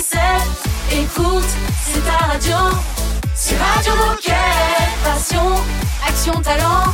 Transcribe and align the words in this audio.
ses. 0.00 0.96
Écoute, 0.96 1.44
c'est 1.84 2.04
ta 2.04 2.26
radio. 2.26 2.56
C'est 3.34 3.56
Radio 3.56 3.92
Moquette. 3.96 4.34
Passion, 5.04 5.54
action, 6.06 6.40
talent. 6.40 6.92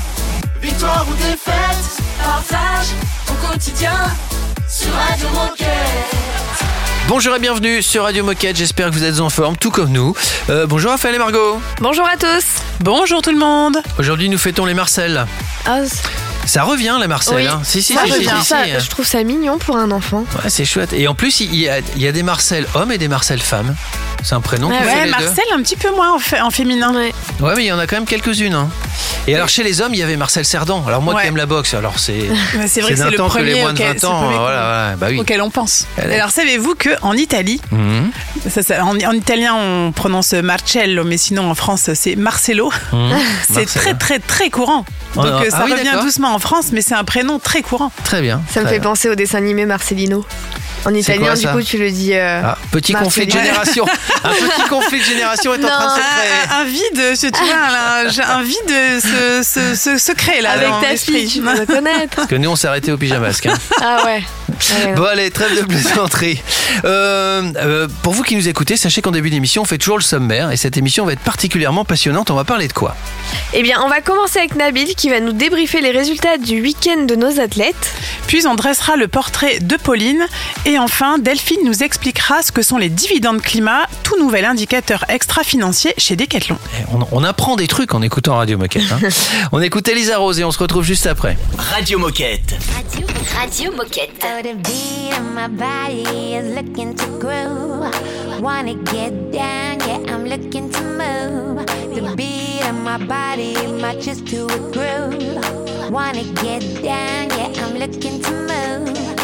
Victoire 0.61 1.07
ou 1.09 1.15
défaite, 1.15 2.03
partage 2.23 2.89
ton 3.27 3.35
quotidien 3.49 3.95
sur 4.69 4.93
Radio 4.93 5.29
Moquette. 5.31 6.21
Bonjour 7.09 7.35
et 7.35 7.41
bienvenue 7.41 7.83
sur 7.83 8.05
Radio 8.05 8.23
Moquette, 8.23 8.57
j'espère 8.57 8.91
que 8.91 8.95
vous 8.95 9.05
êtes 9.05 9.21
en 9.21 9.31
forme, 9.31 9.57
tout 9.57 9.71
comme 9.71 9.91
nous. 9.91 10.15
Euh, 10.49 10.67
bonjour 10.67 10.91
Raphaël 10.91 11.15
et 11.15 11.19
Margot. 11.19 11.61
Bonjour 11.81 12.07
à 12.07 12.17
tous. 12.17 12.63
Bonjour 12.81 13.21
tout 13.21 13.33
le 13.33 13.39
monde. 13.39 13.79
Aujourd'hui 13.99 14.29
nous 14.29 14.39
fêtons 14.39 14.65
les 14.65 14.75
Marcel. 14.75 15.27
Ah, 15.67 15.81
Ça 16.47 16.65
revient 16.65 16.97
les 17.01 17.07
Marcel, 17.07 17.37
Oui. 17.37 17.47
hein 17.47 17.61
Si, 17.63 17.83
si, 17.83 17.93
ça, 17.95 18.01
si, 18.05 18.13
je, 18.13 18.15
si, 18.19 18.25
trouve 18.27 18.41
si, 18.43 18.47
ça, 18.49 18.65
si. 18.65 18.71
je 18.85 18.91
trouve 18.91 19.07
ça 19.07 19.23
mignon 19.23 19.59
pour 19.59 19.77
un 19.77 19.91
enfant. 19.93 20.25
Ouais, 20.43 20.49
c'est 20.51 20.65
chouette. 20.65 20.93
Et 20.93 21.07
en 21.07 21.15
plus, 21.15 21.41
il 21.41 21.55
y, 21.55 21.69
a, 21.69 21.79
il 21.95 22.03
y 22.03 22.09
a 22.09 22.13
des 22.13 22.23
Marcel 22.25 22.67
hommes 22.75 22.91
et 22.91 22.99
des 22.99 23.09
Marcel 23.09 23.41
femmes. 23.41 23.77
C'est 24.23 24.35
un 24.35 24.41
prénom 24.41 24.69
fait 24.71 24.85
Ouais, 24.85 25.05
les 25.05 25.11
Marcel 25.11 25.45
un 25.55 25.63
petit 25.63 25.77
peu 25.77 25.91
moins 25.95 26.13
en, 26.43 26.51
féminin. 26.51 26.93
Ouais. 26.93 27.13
mais 27.57 27.65
il 27.65 27.67
y 27.67 27.73
en 27.73 27.79
a 27.79 27.87
quand 27.87 27.97
même 27.97 28.05
quelques-unes. 28.07 28.55
hein. 28.55 28.69
Et 29.27 29.35
alors 29.37 29.49
chez 29.49 29.63
les 29.63 29.81
hommes, 29.81 29.95
il 29.95 30.01
y 30.01 30.03
avait 30.03 30.17
Marcel 30.17 30.45
Cerdan. 30.45 30.83
Alors 30.87 31.03
moi 31.03 31.15
Ouais. 31.15 31.23
qui 31.23 31.29
aime 31.29 31.37
la 31.37 31.47
boxe, 31.47 31.73
alors 31.75 31.99
c'est 31.99 32.29
C'est 32.67 32.81
vrai 32.81 32.93
que 32.93 32.99
c'est 32.99 33.05
le 33.05 33.11
que 33.11 33.23
les 33.23 33.29
premier 33.29 33.61
moins 33.61 33.73
de 33.73 33.79
auquel, 33.79 33.87
20 33.93 33.99
c'est 33.99 34.07
le 34.07 34.13
ans. 34.13 34.21
premier 34.23 34.37
Voilà, 34.39 34.61
voilà, 34.63 34.97
bah 34.97 35.07
oui. 35.11 35.19
auquel 35.21 35.41
on 35.43 35.51
pense. 35.51 35.87
Alors 36.03 36.31
savez-vous 36.31 36.75
que 36.75 36.91
en 37.03 37.17
Italie, 37.17 37.61
Mhm. 37.71 38.11
ça, 38.51 38.63
ça- 38.63 38.85
en, 38.85 38.97
en 38.99 39.13
italien 39.13 39.55
on 39.55 39.93
prononce 39.93 40.33
Marcello, 40.33 41.05
mais 41.05 41.17
sinon 41.19 41.51
en 41.51 41.55
France 41.55 41.91
c'est 41.95 42.17
Marcelo. 42.17 42.73
Mhm. 42.93 43.11
C'est 43.53 43.67
très 43.67 43.95
très 43.95 44.19
très 44.19 44.51
courant. 44.51 44.85
Donc 45.15 45.27
ah 45.27 45.43
euh, 45.45 45.51
ça 45.51 45.65
oui, 45.65 45.73
revient 45.73 45.93
doucement 46.03 46.35
en 46.35 46.39
France, 46.39 46.67
mais 46.73 46.83
c'est 46.83 46.95
un 46.95 47.05
prénom 47.05 47.39
très 47.39 47.63
courant. 47.63 47.91
Très 48.05 48.21
bien. 48.23 48.41
Ça 48.53 48.61
me 48.61 48.67
fait 48.67 48.79
bien. 48.79 48.91
penser 48.91 49.09
au 49.09 49.15
dessin 49.15 49.39
animé 49.39 49.67
Marcelino. 49.67 50.25
En 50.87 50.95
italien, 50.95 51.27
quoi, 51.27 51.35
du 51.35 51.47
coup, 51.49 51.63
tu 51.63 51.77
le 51.77 51.91
dis. 51.91 52.15
euh, 52.15 52.41
Ah, 52.43 52.57
petit 52.71 52.95
conflit 52.95 53.27
de 53.27 53.31
génération. 53.33 53.85
un 54.25 54.31
petit 54.31 54.69
conflit 54.71 54.99
de 55.01 55.05
génération 55.05 55.53
est 55.55 55.63
en 55.65 55.69
train 55.69 55.87
de 55.97 56.01
se 56.01 56.07
créer. 56.07 56.31
Un, 56.51 56.61
un 56.61 56.65
vide, 56.65 57.19
tu 57.21 57.31
tu 57.33 57.45
vois, 57.45 57.53
là, 57.71 58.09
j'ai 58.09 58.23
un 58.23 58.43
vide 58.43 59.01
se, 59.03 59.43
se, 59.43 59.75
se, 59.75 59.99
se 59.99 60.13
crée 60.13 60.41
là 60.41 60.53
avec 60.53 60.69
dans 60.69 60.81
ta 60.81 60.97
fille, 60.97 61.29
tu 61.29 61.43
peux 61.43 61.51
reconnaître. 61.51 62.17
Parce 62.17 62.29
que 62.29 62.37
nous, 62.37 62.49
on 62.49 62.57
s'est 62.57 62.69
arrêté 62.69 62.93
au 62.93 62.97
pyjamasque. 62.97 63.47
hein. 63.47 63.55
ah 63.83 64.05
ouais. 64.07 64.23
Bon 64.97 65.05
allez, 65.05 65.31
trêve 65.31 65.55
de 65.59 65.65
plaisanterie. 65.67 66.41
Euh, 66.85 67.43
euh, 67.57 67.89
pour 68.03 68.13
vous 68.15 68.23
qui 68.23 68.37
nous 68.37 68.49
écoutez, 68.49 68.77
sachez 68.77 69.01
qu'en 69.03 69.11
début 69.11 69.31
d'émission, 69.31 69.63
on 69.63 69.65
fait 69.67 69.79
toujours 69.79 69.97
le 69.99 70.03
sommaire 70.03 70.51
et 70.51 70.57
cette 70.57 70.77
émission 70.77 71.05
va 71.05 71.13
être 71.13 71.21
particulièrement 71.21 71.85
passionnante. 71.85 72.31
On 72.31 72.35
va 72.35 72.45
parler 72.45 72.69
de 72.69 72.73
quoi? 72.73 72.95
Eh 73.53 73.63
bien, 73.63 73.81
on 73.85 73.89
va 73.89 74.01
commencer 74.01 74.39
avec 74.39 74.57
Nabil 74.57 74.95
qui 75.01 75.09
va 75.09 75.19
nous 75.21 75.33
débriefer 75.33 75.81
les 75.81 75.93
résultats 75.93 76.37
du 76.37 76.61
week-end 76.61 77.05
de 77.07 77.15
nos 77.15 77.41
athlètes. 77.41 77.95
Puis 78.27 78.47
on 78.47 78.55
dressera 78.55 78.97
le 78.97 79.09
portrait 79.09 79.59
de 79.59 79.77
Pauline. 79.79 80.27
Et 80.67 80.79
enfin, 80.79 81.19
Delphine 81.19 81.61
nous 81.65 81.83
expliquera 81.83 82.43
ce 82.43 82.53
que 82.53 82.61
sont 82.61 82.77
les 82.77 82.91
dividendes 82.91 83.41
climat, 83.41 83.87
tout 84.03 84.19
nouvel 84.19 84.45
indicateur 84.45 85.07
extra-financier 85.09 85.95
chez 85.97 86.17
Decathlon. 86.17 86.59
Eh, 86.79 86.85
on, 86.93 87.07
on 87.19 87.25
apprend 87.25 87.57
des 87.57 87.67
trucs 87.67 87.95
en 87.95 88.03
écoutant 88.03 88.37
Radio 88.37 88.59
Moquette. 88.59 88.83
hein. 88.93 89.09
on 89.53 89.63
écoute 89.63 89.89
Elisa 89.89 90.19
Rose 90.19 90.39
et 90.39 90.45
on 90.45 90.53
se 90.53 90.59
retrouve 90.59 90.85
juste 90.85 91.07
après. 91.07 91.39
Radio 91.57 91.99
Moquette. 91.99 92.59
Radio, 92.77 93.07
Radio 93.39 93.73
Moquette. 93.73 94.19
The 94.43 94.55
beat 94.55 95.15
in 95.17 95.35
my 95.35 95.49
body 95.49 96.35
is 96.35 96.55
looking 96.55 96.95
to 96.95 97.07
groove. 97.19 97.91
Wanna 98.43 98.75
get 98.75 99.33
down, 99.33 99.79
yeah, 99.87 100.15
I'm 100.15 100.27
looking 100.27 100.71
to 100.71 100.83
move. 100.83 101.65
The 101.95 102.15
beat 102.17 102.61
in 102.69 102.83
my 102.85 102.99
body 102.99 103.55
matches 103.81 104.23
to 104.27 104.45
a 104.45 104.59
groove. 104.73 104.90
Wanna 105.91 106.25
get 106.43 106.63
down, 106.83 107.31
yeah, 107.31 107.53
I'm 107.63 107.77
looking 107.77 108.23
to 108.23 108.33
move. 108.33 109.20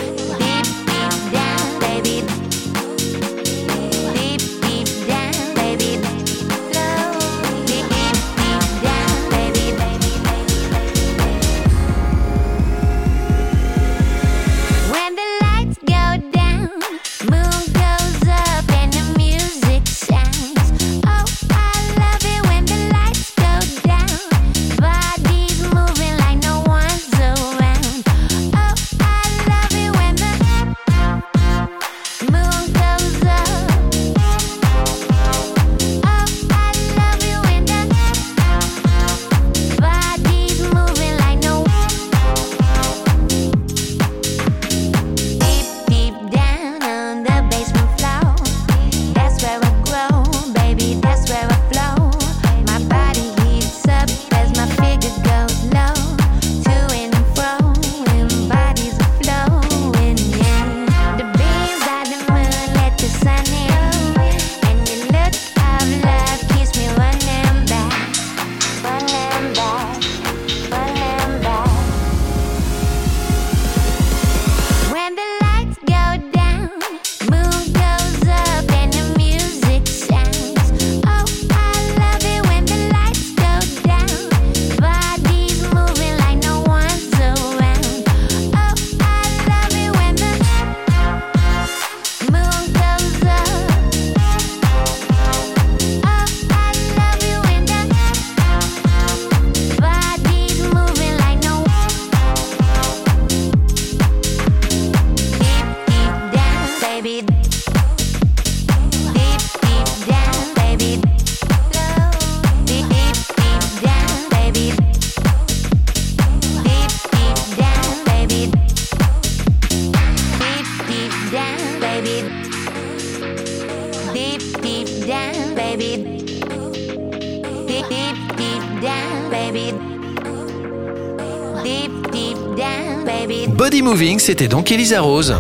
Moving, 133.97 134.19
c'était 134.19 134.47
donc 134.47 134.71
Elisa 134.71 135.01
Rose. 135.01 135.35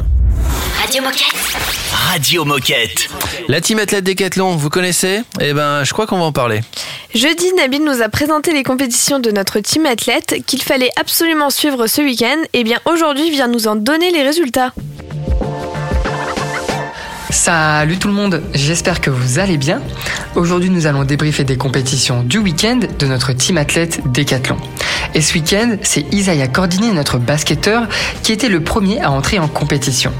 Radio 0.80 1.02
Moquette. 1.02 1.34
Radio 1.92 2.46
Moquette. 2.46 3.10
La 3.48 3.60
team 3.60 3.78
athlète 3.78 4.02
Décathlon, 4.02 4.56
vous 4.56 4.70
connaissez? 4.70 5.20
Eh 5.42 5.52
ben, 5.52 5.84
je 5.84 5.92
crois 5.92 6.06
qu'on 6.06 6.16
va 6.16 6.24
en 6.24 6.32
parler. 6.32 6.62
Jeudi, 7.14 7.52
Nabil 7.52 7.84
nous 7.84 8.00
a 8.00 8.08
présenté 8.08 8.54
les 8.54 8.62
compétitions 8.62 9.18
de 9.18 9.30
notre 9.30 9.60
team 9.60 9.84
athlète 9.84 10.36
qu'il 10.46 10.62
fallait 10.62 10.88
absolument 10.96 11.50
suivre 11.50 11.86
ce 11.86 12.00
week-end. 12.00 12.38
Et 12.54 12.64
bien 12.64 12.80
aujourd'hui, 12.86 13.28
vient 13.30 13.48
nous 13.48 13.68
en 13.68 13.76
donner 13.76 14.10
les 14.10 14.22
résultats. 14.22 14.72
Salut 17.30 17.98
tout 17.98 18.06
le 18.06 18.14
monde, 18.14 18.42
j'espère 18.54 19.00
que 19.00 19.10
vous 19.10 19.40
allez 19.40 19.56
bien. 19.56 19.82
Aujourd'hui, 20.36 20.70
nous 20.70 20.86
allons 20.86 21.04
débriefer 21.04 21.42
des 21.42 21.56
compétitions 21.56 22.22
du 22.22 22.38
week-end 22.38 22.78
de 22.98 23.06
notre 23.06 23.32
team 23.32 23.58
athlète 23.58 24.00
Décathlon. 24.06 24.56
Et 25.14 25.20
ce 25.20 25.34
week-end, 25.34 25.76
c'est 25.82 26.02
Isaiah 26.12 26.46
Cordini, 26.46 26.92
notre 26.92 27.18
basketteur, 27.18 27.88
qui 28.22 28.32
était 28.32 28.48
le 28.48 28.60
premier 28.60 29.00
à 29.00 29.10
entrer 29.10 29.40
en 29.40 29.48
compétition. 29.48 30.12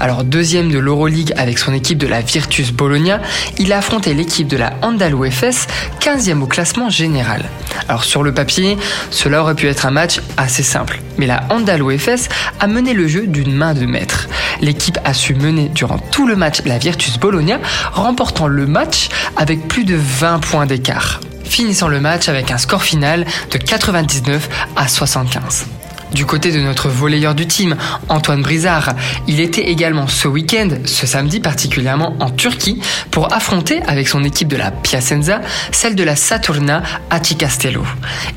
Alors 0.00 0.24
deuxième 0.24 0.70
de 0.70 0.78
l'Euroleague 0.78 1.32
avec 1.36 1.58
son 1.58 1.72
équipe 1.72 1.98
de 1.98 2.06
la 2.06 2.20
Virtus 2.20 2.72
Bologna, 2.72 3.20
il 3.58 3.72
a 3.72 3.78
affronté 3.78 4.14
l'équipe 4.14 4.48
de 4.48 4.56
la 4.56 4.74
Andalou 4.82 5.30
FS, 5.30 5.66
15e 6.00 6.40
au 6.42 6.46
classement 6.46 6.90
général. 6.90 7.44
Alors 7.88 8.04
sur 8.04 8.22
le 8.22 8.32
papier, 8.32 8.76
cela 9.10 9.42
aurait 9.42 9.54
pu 9.54 9.68
être 9.68 9.86
un 9.86 9.90
match 9.90 10.20
assez 10.36 10.62
simple, 10.62 11.00
mais 11.18 11.26
la 11.26 11.44
Andalou 11.50 11.96
FS 11.96 12.28
a 12.60 12.66
mené 12.66 12.92
le 12.92 13.06
jeu 13.08 13.26
d'une 13.26 13.54
main 13.54 13.74
de 13.74 13.86
maître. 13.86 14.28
L'équipe 14.60 14.98
a 15.04 15.14
su 15.14 15.34
mener 15.34 15.68
durant 15.68 15.98
tout 15.98 16.26
le 16.26 16.36
match 16.36 16.62
la 16.64 16.78
Virtus 16.78 17.18
Bologna, 17.18 17.58
remportant 17.92 18.46
le 18.46 18.66
match 18.66 19.08
avec 19.36 19.68
plus 19.68 19.84
de 19.84 19.96
20 19.96 20.40
points 20.40 20.66
d'écart, 20.66 21.20
finissant 21.44 21.88
le 21.88 22.00
match 22.00 22.28
avec 22.28 22.50
un 22.50 22.58
score 22.58 22.82
final 22.82 23.24
de 23.50 23.58
99 23.58 24.48
à 24.76 24.88
75. 24.88 25.66
Du 26.14 26.26
côté 26.26 26.52
de 26.52 26.60
notre 26.60 26.88
volleyeur 26.88 27.34
du 27.34 27.46
team, 27.46 27.76
Antoine 28.08 28.40
Brizard, 28.40 28.94
il 29.26 29.40
était 29.40 29.68
également 29.68 30.06
ce 30.06 30.28
week-end, 30.28 30.68
ce 30.84 31.06
samedi 31.06 31.40
particulièrement 31.40 32.14
en 32.20 32.30
Turquie, 32.30 32.80
pour 33.10 33.32
affronter 33.32 33.82
avec 33.82 34.06
son 34.06 34.22
équipe 34.22 34.46
de 34.46 34.56
la 34.56 34.70
Piacenza 34.70 35.40
celle 35.72 35.96
de 35.96 36.04
la 36.04 36.14
Saturna 36.14 36.84
Castello. 37.36 37.84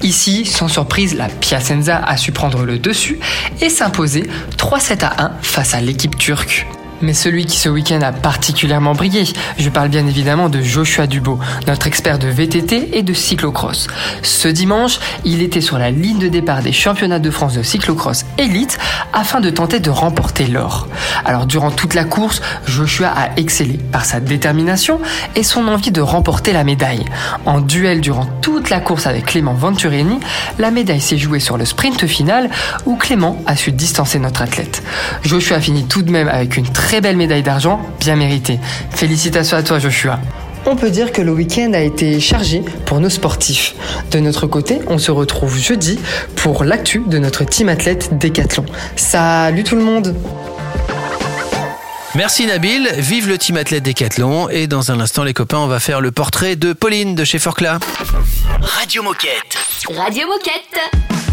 Ici, 0.02 0.46
sans 0.46 0.68
surprise, 0.68 1.16
la 1.16 1.28
Piacenza 1.28 1.98
a 1.98 2.18
su 2.18 2.32
prendre 2.32 2.64
le 2.64 2.80
dessus 2.80 3.20
et 3.62 3.70
s'imposer 3.70 4.28
3-7 4.58 5.06
à 5.06 5.24
1 5.26 5.32
face 5.44 5.76
à 5.76 5.82
l'équipe 5.82 6.18
turque. 6.18 6.66
Mais 7.02 7.14
celui 7.14 7.46
qui 7.46 7.58
ce 7.58 7.70
week-end 7.70 8.02
a 8.02 8.12
particulièrement 8.12 8.94
brillé, 8.94 9.24
je 9.58 9.70
parle 9.70 9.90
bien 9.90 10.08
évidemment 10.08 10.50
de 10.50 10.62
Joshua 10.62 11.06
Dubo, 11.06 11.40
notre 11.68 11.86
expert 11.88 12.18
de 12.18 12.28
VTT 12.28 12.98
et 12.98 13.04
de 13.04 13.14
cyclocross. 13.14 13.88
Ce 14.24 14.48
dimanche, 14.48 15.00
il 15.24 15.44
était 15.44 15.62
sur 15.62 15.78
la 15.78 15.92
ligne 15.92 16.18
de 16.18 16.28
départ 16.28 16.64
des 16.64 16.72
championnats 16.72 17.20
de 17.20 17.30
France 17.30 17.54
de 17.54 17.62
cyclocross 17.62 18.26
élite 18.38 18.80
afin 19.14 19.42
de 19.42 19.50
tenter 19.50 19.80
de 19.80 19.90
remporter 19.90 20.48
l'or. 20.48 20.88
Alors 21.24 21.46
durant 21.46 21.72
toute 21.72 21.94
la 21.94 22.04
course, 22.04 22.42
Joshua 22.66 23.10
a 23.10 23.30
excellé 23.38 23.78
par 23.92 24.06
sa 24.06 24.20
détermination 24.20 25.00
et 25.36 25.44
son 25.44 25.68
envie 25.68 25.92
de 25.92 26.02
remporter 26.02 26.54
la 26.54 26.64
médaille. 26.64 27.06
En 27.46 27.62
duel 27.62 28.02
durant 28.02 28.26
toute 28.42 28.70
la 28.70 28.80
course 28.80 29.06
avec 29.06 29.26
Clément 29.26 29.54
Venturini, 29.54 30.20
la 30.58 30.72
médaille 30.72 31.02
s'est 31.02 31.18
jouée 31.18 31.40
sur 31.40 31.58
le 31.58 31.66
sprint 31.66 32.08
final 32.08 32.50
où 32.86 32.96
Clément 32.96 33.42
a 33.46 33.56
su 33.56 33.72
distancer 33.72 34.18
notre 34.20 34.42
athlète. 34.42 34.82
Joshua 35.24 35.60
finit 35.60 35.86
tout 35.86 36.02
de 36.02 36.12
même 36.12 36.28
avec 36.28 36.58
une 36.58 36.68
très 36.68 36.87
belle 37.02 37.18
médaille 37.18 37.44
d'argent, 37.44 37.82
bien 38.00 38.16
méritée. 38.16 38.60
Félicitations 38.92 39.58
à 39.58 39.64
toi 39.64 39.78
Joshua. 39.80 40.20
On 40.66 40.76
peut 40.76 40.90
dire 40.90 41.12
que 41.12 41.22
le 41.22 41.32
week-end 41.32 41.72
a 41.74 41.80
été 41.80 42.20
chargé 42.20 42.64
pour 42.86 43.00
nos 43.00 43.10
sportifs. 43.10 43.76
De 44.12 44.20
notre 44.20 44.48
côté, 44.48 44.80
on 44.88 44.98
se 44.98 45.12
retrouve 45.12 45.58
jeudi 45.58 46.00
pour 46.36 46.64
l'actu 46.64 47.04
de 47.06 47.20
notre 47.20 47.44
team 47.44 47.70
athlète 47.70 48.18
Décathlon. 48.18 48.66
Salut 48.96 49.64
tout 49.64 49.76
le 49.76 49.84
monde 49.84 50.16
Merci 52.16 52.48
Nabil, 52.48 52.90
vive 52.98 53.30
le 53.30 53.38
team 53.38 53.58
athlète 53.58 53.84
Décathlon 53.84 54.50
et 54.50 54.66
dans 54.68 54.92
un 54.92 55.00
instant 55.00 55.24
les 55.24 55.34
copains 55.34 55.60
on 55.60 55.68
va 55.68 55.80
faire 55.80 56.02
le 56.02 56.12
portrait 56.12 56.56
de 56.56 56.74
Pauline 56.74 57.16
de 57.16 57.24
chez 57.24 57.38
Forclaz. 57.38 57.80
Radio 58.62 59.04
Moquette. 59.04 59.58
Radio 59.96 60.28
Moquette. 60.28 61.27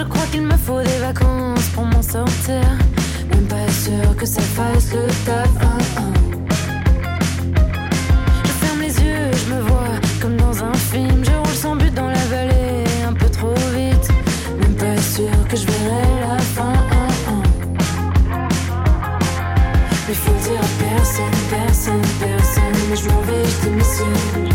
Je 0.00 0.04
crois 0.06 0.24
qu'il 0.32 0.40
me 0.40 0.56
faut 0.56 0.80
des 0.80 0.98
vacances 0.98 1.68
pour 1.74 1.84
m'en 1.84 2.00
sortir. 2.00 2.64
Même 3.28 3.46
pas 3.46 3.70
sûr 3.70 4.16
que 4.16 4.24
ça 4.24 4.40
fasse 4.40 4.94
le 4.94 5.06
taf. 5.26 5.50
Je 8.44 8.50
ferme 8.50 8.80
les 8.80 8.98
yeux, 8.98 9.30
je 9.30 9.54
me 9.54 9.60
vois 9.60 9.92
comme 10.22 10.38
dans 10.38 10.64
un 10.64 10.72
film. 10.72 11.22
Je 11.22 11.32
roule 11.32 11.54
sans 11.54 11.76
but 11.76 11.92
dans 11.92 12.08
la 12.08 12.24
vallée, 12.32 12.84
un 13.06 13.12
peu 13.12 13.28
trop 13.28 13.54
vite. 13.76 14.08
Même 14.58 14.74
pas 14.74 14.96
sûr 15.02 15.36
que 15.50 15.56
je 15.58 15.66
verrai 15.66 16.06
la 16.26 16.38
fin. 16.38 16.72
Mais 20.08 20.14
faut 20.14 20.32
dire 20.48 20.60
à 20.60 20.96
personne, 20.96 21.38
personne, 21.50 22.06
personne. 22.18 22.78
Mais 22.88 22.96
je 22.96 23.06
m'en 23.06 23.20
vais, 23.20 23.44
je 23.44 23.68
démissionne. 23.68 24.49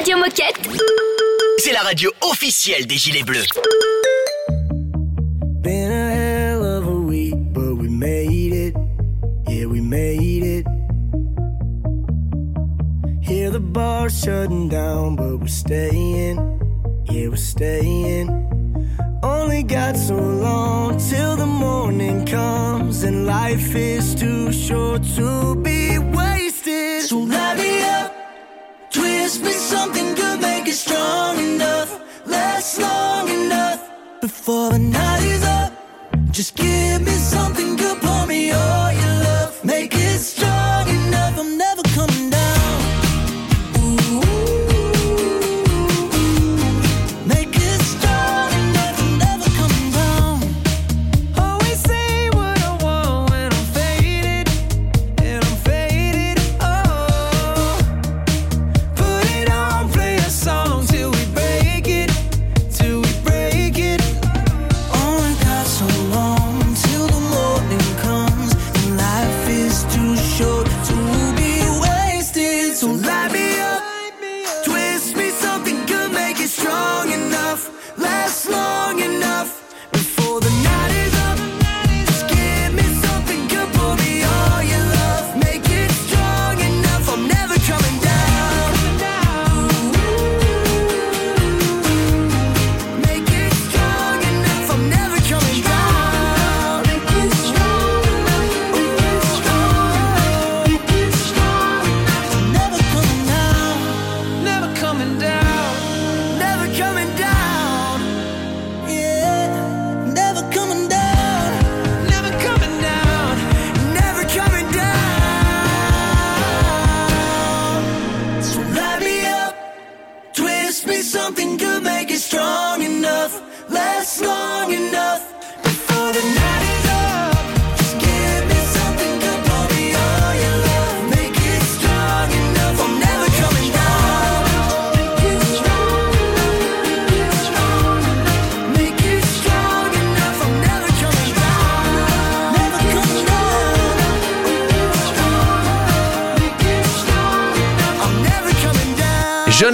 Radio 0.00 0.16
Moquette. 0.16 0.58
C'est 1.58 1.72
la 1.72 1.80
radio 1.80 2.10
officielle 2.22 2.86
des 2.86 2.96
Gilets 2.96 3.22
Bleus. 3.22 3.48
Been 5.60 5.92
a 5.92 6.10
hell 6.14 6.64
of 6.64 6.86
a 6.86 6.90
week, 6.90 7.34
but 7.52 7.74
we 7.74 7.90
made 7.90 8.54
it. 8.54 8.74
Yeah, 9.46 9.66
we 9.66 9.82
made 9.82 10.42
it. 10.42 10.66
Hear 13.20 13.50
the 13.50 13.60
bar 13.60 14.08
shutting 14.08 14.70
down, 14.70 15.16
but 15.16 15.38
we're 15.38 15.48
staying. 15.48 15.89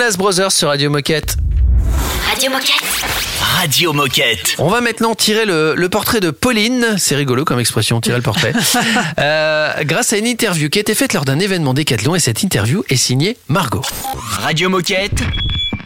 Jonas 0.07 0.19
Brothers 0.19 0.53
sur 0.53 0.69
Radio 0.69 0.89
Moquette. 0.89 1.37
Radio 2.31 2.49
Moquette. 2.49 2.85
Radio 3.41 3.93
Moquette. 3.93 4.55
On 4.59 4.69
va 4.69 4.81
maintenant 4.81 5.17
tirer 5.17 5.45
le, 5.45 5.75
le 5.77 5.89
portrait 5.89 6.21
de 6.21 6.31
Pauline. 6.31 6.95
C'est 6.97 7.17
rigolo 7.17 7.45
comme 7.45 7.59
expression, 7.59 8.01
tirer 8.01 8.19
le 8.19 8.23
portrait. 8.23 8.53
Euh, 9.19 9.73
grâce 9.83 10.13
à 10.13 10.19
une 10.19 10.27
interview 10.27 10.69
qui 10.69 10.79
a 10.79 10.83
été 10.83 10.95
faite 10.95 11.13
lors 11.13 11.25
d'un 11.25 11.41
événement 11.41 11.75
Décathlon 11.75 12.15
et 12.15 12.21
cette 12.21 12.45
interview 12.45 12.85
est 12.89 12.97
signée 12.97 13.37
Margot. 13.49 13.83
Radio 14.43 14.69
Moquette. 14.69 15.23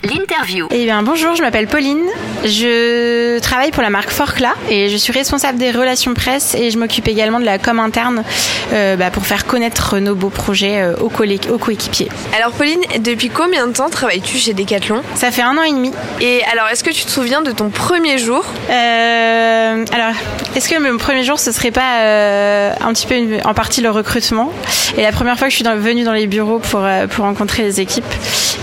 L'interview. 0.03 0.67
Eh 0.71 0.85
bien 0.85 1.03
bonjour, 1.03 1.35
je 1.35 1.43
m'appelle 1.43 1.67
Pauline. 1.67 2.07
Je 2.45 3.39
travaille 3.41 3.71
pour 3.71 3.83
la 3.83 3.91
marque 3.91 4.09
Forcla 4.09 4.55
et 4.71 4.89
je 4.89 4.97
suis 4.97 5.13
responsable 5.13 5.59
des 5.59 5.71
relations 5.71 6.15
presse 6.15 6.55
et 6.55 6.71
je 6.71 6.79
m'occupe 6.79 7.07
également 7.07 7.39
de 7.39 7.45
la 7.45 7.59
com 7.59 7.79
interne 7.79 8.25
euh, 8.73 8.97
bah, 8.97 9.11
pour 9.11 9.27
faire 9.27 9.45
connaître 9.45 9.99
nos 9.99 10.15
beaux 10.15 10.31
projets 10.31 10.81
euh, 10.81 10.95
aux, 10.97 11.13
aux 11.53 11.59
coéquipiers. 11.59 12.09
Alors 12.35 12.53
Pauline, 12.53 12.81
depuis 13.01 13.29
combien 13.29 13.67
de 13.67 13.73
temps 13.75 13.91
travailles-tu 13.91 14.39
chez 14.39 14.55
Decathlon? 14.55 15.03
Ça 15.17 15.31
fait 15.31 15.43
un 15.43 15.59
an 15.59 15.65
et 15.65 15.73
demi. 15.73 15.93
Et 16.23 16.41
alors, 16.51 16.69
est-ce 16.73 16.83
que 16.83 16.91
tu 16.91 17.05
te 17.05 17.11
souviens 17.11 17.43
de 17.43 17.53
ton 17.53 17.69
premier 17.69 18.17
jour? 18.17 18.43
Euh, 18.71 19.85
alors, 19.93 20.15
est-ce 20.57 20.71
que 20.71 20.79
mon 20.81 20.97
premier 20.97 21.25
jour, 21.25 21.39
ce 21.39 21.53
serait 21.53 21.73
pas 21.73 21.99
euh, 22.01 22.73
un 22.81 22.95
petit 22.95 23.07
peu 23.07 23.17
une- 23.17 23.41
en 23.45 23.53
partie 23.53 23.83
le 23.83 23.91
recrutement? 23.91 24.51
Et 24.97 25.03
la 25.03 25.13
première 25.13 25.37
fois 25.39 25.49
que 25.49 25.51
je 25.51 25.57
suis 25.57 25.65
dans- 25.65 25.77
venue 25.77 26.05
dans 26.05 26.15
les 26.15 26.27
bureaux 26.27 26.59
pour, 26.59 26.81
euh, 26.85 27.07
pour 27.07 27.27
rencontrer 27.27 27.65
les 27.65 27.81
équipes, 27.83 28.05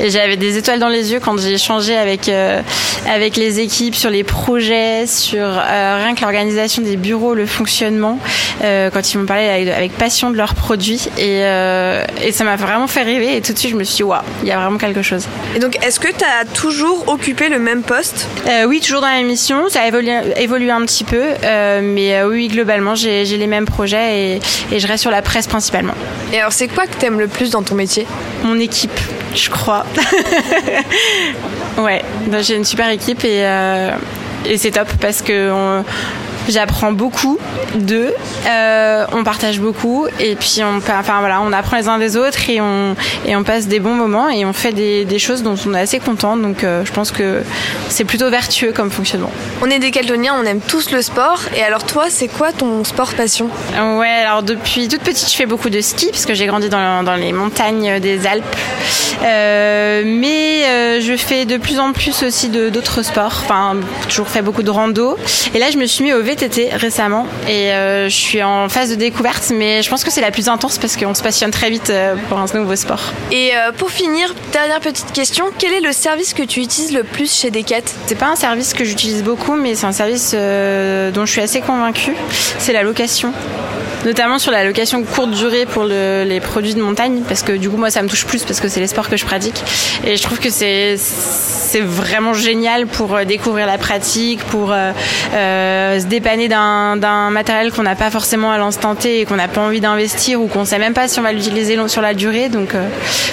et 0.02 0.10
j'avais 0.10 0.36
des 0.38 0.58
étoiles 0.58 0.80
dans 0.80 0.90
les 0.90 1.12
yeux 1.12 1.20
quand 1.28 1.38
j'ai 1.38 1.52
échangé 1.52 1.98
avec, 1.98 2.30
euh, 2.30 2.62
avec 3.06 3.36
les 3.36 3.60
équipes 3.60 3.96
sur 3.96 4.10
les 4.10 4.24
projets, 4.24 5.06
sur 5.06 5.44
euh, 5.44 6.02
rien 6.02 6.16
que 6.16 6.22
l'organisation 6.22 6.82
des 6.82 6.96
bureaux, 6.96 7.34
le 7.34 7.46
fonctionnement, 7.46 8.18
euh, 8.64 8.90
quand 8.90 9.14
ils 9.14 9.18
m'ont 9.18 9.26
parlé 9.26 9.50
avec, 9.50 9.68
avec 9.68 9.92
passion 9.92 10.30
de 10.30 10.38
leurs 10.38 10.56
produits. 10.56 11.10
Et, 11.18 11.40
et 11.42 12.32
ça 12.32 12.46
m'a 12.46 12.56
vraiment 12.56 12.88
fait 12.88 13.04
rêver. 13.04 13.36
Et 13.36 13.42
tout 13.42 13.52
de 13.52 13.58
suite, 13.58 13.72
je 13.72 13.76
me 13.76 13.84
suis 13.84 13.98
dit, 13.98 14.04
waouh, 14.04 14.22
il 14.42 14.48
y 14.48 14.54
a 14.54 14.58
vraiment 14.58 14.78
quelque 14.78 15.02
chose. 15.02 15.28
Et 15.54 15.60
donc, 15.60 15.78
est-ce 15.86 16.00
que 16.00 16.08
tu 16.08 16.24
as 16.24 16.46
toujours 16.46 17.10
occupé 17.10 17.50
le 17.50 17.60
même 17.60 17.84
poste? 17.84 18.30
Oui, 18.66 18.80
toujours 18.80 19.02
dans 19.02 19.08
la 19.08 19.22
mission. 19.22 19.68
Ça 19.68 19.82
a 19.82 19.88
évolué, 19.88 20.14
évolué 20.38 20.72
un 20.72 20.86
petit 20.86 21.04
peu, 21.04 21.24
mais 21.82 22.24
oui, 22.24 22.48
globalement, 22.48 22.96
j'ai 22.96 23.26
j'ai 23.26 23.36
les 23.36 23.48
mêmes 23.48 23.66
projets 23.66 24.20
et, 24.20 24.40
et 24.72 24.80
je 24.80 24.88
reste 24.88 25.02
sur 25.02 25.12
la 25.12 25.22
presse 25.22 25.48
principalement. 25.48 25.96
Et 26.32 26.40
alors, 26.40 26.54
c'est 26.54 26.70
quoi 26.70 26.88
que 26.88 26.96
t'aimes 26.96 27.20
le 27.20 27.28
plus 27.28 27.50
dans 27.50 27.64
ton 27.64 27.76
métier? 27.76 28.08
Mon 28.44 28.60
équipe, 28.60 29.00
je 29.36 29.50
crois. 29.50 29.86
ouais, 31.78 32.02
donc 32.28 32.42
j'ai 32.42 32.56
une 32.56 32.66
super 32.66 32.90
équipe 32.90 33.24
et, 33.24 33.44
euh, 33.46 33.92
et 34.46 34.58
c'est 34.58 34.72
top 34.72 34.88
parce 35.02 35.22
que 35.22 35.52
on- 35.52 35.84
j'apprends 36.48 36.92
beaucoup 36.92 37.38
d'eux, 37.76 38.14
euh, 38.48 39.06
on 39.12 39.24
partage 39.24 39.60
beaucoup 39.60 40.08
et 40.20 40.36
puis 40.36 40.62
on, 40.64 40.78
enfin 40.78 41.20
voilà, 41.20 41.42
on 41.42 41.52
apprend 41.52 41.78
les 41.78 41.88
uns 41.88 41.98
des 41.98 42.18
autres 42.18 42.50
et 42.50 42.62
on 42.62 42.96
et 43.26 43.36
on 43.36 43.44
passe 43.44 43.68
des 43.68 43.80
bons 43.80 43.96
moments 43.96 44.30
et 44.30 44.46
on 44.46 44.54
fait 44.54 44.72
des, 44.72 45.06
des 45.06 45.20
choses 45.20 45.44
dont 45.44 45.56
on 45.66 45.74
est 45.74 45.82
assez 45.82 46.00
content. 46.00 46.38
Donc 46.38 46.64
euh, 46.64 46.84
je 46.86 46.92
pense 46.92 47.12
que 47.12 47.42
c'est 47.90 48.06
plutôt 48.06 48.30
vertueux 48.30 48.72
comme 48.72 48.92
fonctionnement. 48.92 49.32
On 49.62 49.70
est 49.70 49.80
décathloniens, 49.80 50.36
on 50.40 50.46
aime 50.46 50.62
tous 50.62 50.92
le 50.92 51.02
sport. 51.02 51.42
Et 51.56 51.64
alors, 51.64 51.84
toi, 51.84 52.06
c'est 52.10 52.28
quoi 52.28 52.52
ton 52.52 52.84
sport 52.84 53.14
passion? 53.14 53.50
Ouais, 53.74 54.08
alors 54.08 54.44
depuis 54.44 54.88
toute 54.88 55.02
petite, 55.02 55.30
je 55.30 55.36
fais 55.36 55.46
beaucoup 55.46 55.70
de 55.70 55.82
ski 55.82 56.08
parce 56.12 56.26
que 56.26 56.34
j'ai 56.34 56.46
grandi 56.46 56.70
dans, 56.70 57.04
dans 57.04 57.16
les 57.16 57.34
montagnes 57.34 58.00
des 58.00 58.28
Alpes. 58.28 58.46
Euh, 59.24 60.04
mais 60.06 61.02
je 61.02 61.16
fais 61.18 61.46
de 61.46 61.58
plus 61.58 61.80
en 61.80 61.94
plus 61.94 62.24
aussi 62.24 62.50
d'autres 62.50 63.02
sports. 63.02 63.42
Enfin, 63.44 63.78
toujours 64.10 64.28
fait 64.28 64.42
beaucoup 64.42 64.64
de 64.64 64.70
rando. 64.70 65.18
Et 65.54 65.60
là, 65.60 65.72
je 65.72 65.78
me 65.78 65.86
suis 65.86 66.04
mis 66.04 66.14
au 66.14 66.22
VTT 66.38 66.70
récemment 66.76 67.26
et 67.48 67.72
euh, 67.72 68.10
je 68.10 68.16
suis 68.16 68.44
en 68.44 68.70
phase 68.70 68.90
de 68.90 68.96
découverte. 68.96 69.52
Mais 69.54 69.82
je 69.82 69.90
pense 69.90 70.04
que 70.04 70.12
c'est 70.12 70.22
la 70.22 70.32
plus 70.32 70.48
intense 70.50 70.78
parce 70.78 70.96
qu'on 70.96 71.14
se 71.14 71.24
passionne 71.24 71.52
très 71.52 71.70
vite 71.70 71.90
euh, 71.90 72.16
pour 72.30 72.38
un 72.38 72.46
nouveau 72.54 72.76
sport. 72.76 73.14
Et 73.32 73.52
euh, 73.56 73.72
pour 73.72 73.92
finir, 73.92 74.34
dernière 74.52 74.80
petite 74.80 75.12
question, 75.12 75.46
quel 75.58 75.74
est 75.74 75.82
le 75.82 75.92
service 75.92 76.34
que 76.34 76.44
tu 76.44 76.62
utilises 76.62 76.94
le 76.94 77.04
plus 77.04 77.34
chez 77.34 77.52
Decat 77.52 77.82
C'est 78.06 78.18
pas 78.18 78.28
un 78.28 78.36
service 78.36 78.74
que 78.74 78.84
j'utilise 78.84 79.24
beaucoup, 79.24 79.56
mais 79.56 79.76
c'est 79.76 79.86
un 79.86 79.92
service 79.92 80.34
dont 80.34 81.26
je 81.26 81.32
suis 81.32 81.42
assez 81.42 81.62
convaincue. 81.62 82.16
C'est 82.60 82.74
la 82.74 82.84
location. 82.84 83.34
Notamment 84.06 84.40
sur 84.40 84.52
la 84.52 84.64
location 84.64 85.04
courte 85.04 85.32
durée 85.32 85.66
pour 85.66 85.84
le- 85.84 86.24
les 86.26 86.40
produits 86.40 86.76
de 86.76 86.82
montagne, 86.82 87.22
parce 87.28 87.42
que 87.42 87.52
du 87.52 87.70
coup 87.70 87.78
moi 87.78 87.90
ça 87.90 88.02
me 88.02 88.08
touche 88.08 88.26
plus 88.26 88.44
parce 88.44 88.60
que 88.60 88.68
c'est 88.70 88.80
les 88.80 88.88
sports 88.88 89.10
que 89.10 89.18
je 89.18 89.26
pratique. 89.26 89.62
Et 90.06 90.16
je 90.18 90.24
trouve 90.24 90.40
que 90.40 90.50
c'est 90.50 90.96
c'est 90.98 91.82
vraiment 91.82 92.34
génial 92.34 92.88
pour 92.88 93.16
euh, 93.16 93.26
découvrir 93.26 93.66
la 93.68 93.78
pratique, 93.78 94.40
pour 94.46 94.72
euh, 94.72 94.92
euh, 95.34 96.00
se 96.00 96.06
dépanner 96.06 96.48
d'un 96.48 97.30
matériel 97.32 97.72
qu'on 97.74 97.84
n'a 97.84 97.96
pas 97.96 98.10
forcément 98.12 98.52
à 98.52 98.58
l'instant 98.58 98.96
T 98.96 99.20
et 99.22 99.26
qu'on 99.26 99.36
n'a 99.36 99.48
pas 99.50 99.62
envie 99.62 99.82
d'investir 99.82 100.42
ou 100.42 100.48
qu'on 100.48 100.64
sait 100.64 100.80
même 100.80 100.94
pas 100.94 101.08
si 101.10 101.20
on 101.20 101.24
va 101.24 101.34
l'utiliser 101.34 101.76
long- 101.76 101.88
sur 101.90 102.02
la 102.02 102.14
durée. 102.14 102.48
Donc 102.50 102.76
euh, 102.76 102.88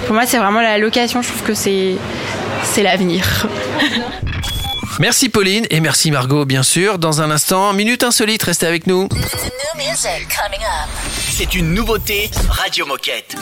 pour 0.06 0.14
moi 0.14 0.24
c'est 0.26 0.38
vraiment 0.38 0.60
la 0.62 0.78
location. 0.78 1.22
Je 1.22 1.28
trouve 1.28 1.42
que 1.42 1.54
c'est 1.54 1.94
c'est 2.64 2.82
l'avenir. 2.82 3.46
Merci 5.00 5.28
Pauline 5.28 5.66
et 5.70 5.80
merci 5.80 6.10
Margot, 6.10 6.44
bien 6.44 6.62
sûr. 6.62 6.98
Dans 6.98 7.20
un 7.20 7.30
instant, 7.30 7.72
Minute 7.72 8.04
Insolite, 8.04 8.42
restez 8.44 8.66
avec 8.66 8.86
nous. 8.86 9.08
C'est 11.30 11.54
une 11.54 11.74
nouveauté 11.74 12.30
Radio 12.48 12.86
Moquette. 12.86 13.36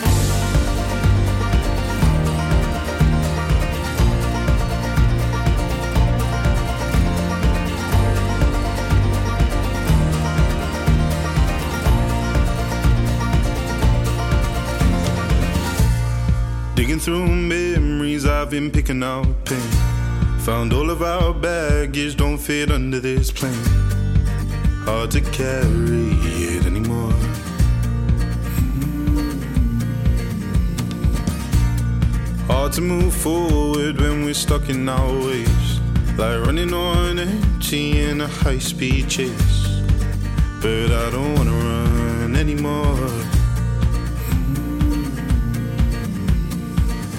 Digging 16.75 16.99
through 16.99 17.27
memories 17.29 18.25
I've 18.25 18.51
been 18.51 18.71
picking 18.71 19.03
up 19.03 19.27
pain. 19.45 19.82
Found 20.47 20.73
all 20.73 20.91
of 20.91 21.03
our 21.03 21.33
baggage 21.33 22.17
don't 22.17 22.37
fit 22.37 22.73
under 22.73 22.99
this 22.99 23.31
plane. 23.31 23.55
Hard 24.85 25.13
to 25.13 25.21
carry 25.21 26.19
it 26.57 26.67
anymore. 26.67 27.13
Mm-hmm. 28.73 29.39
Hard 32.49 32.73
to 32.73 32.81
move 32.81 33.15
forward 33.15 34.01
when 34.01 34.25
we're 34.25 34.35
stuck 34.35 34.69
in 34.69 34.89
our 34.89 35.15
ways. 35.25 35.79
Like 36.19 36.45
running 36.45 36.75
on 36.75 37.21
empty 37.21 38.01
in 38.01 38.21
a 38.21 38.27
high 38.27 38.59
speed 38.59 39.09
chase. 39.09 39.81
But 40.61 40.91
I 40.91 41.09
don't 41.13 41.37
wanna 41.37 41.53
run 41.53 42.35
anymore. 42.35 42.97
Mm-hmm. 44.27 45.13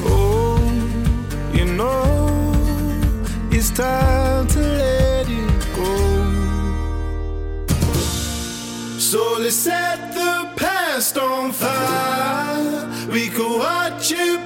Oh, 0.08 0.60
you 1.54 1.64
know 1.64 2.23
time 3.74 4.46
to 4.48 4.60
let 4.60 5.28
you 5.28 5.48
go. 5.76 5.96
So 9.00 9.38
let's 9.40 9.56
set 9.56 10.14
the 10.14 10.50
past 10.56 11.18
on 11.18 11.52
fire. 11.52 13.10
We 13.12 13.30
could 13.30 13.58
watch 13.58 14.12
it. 14.12 14.43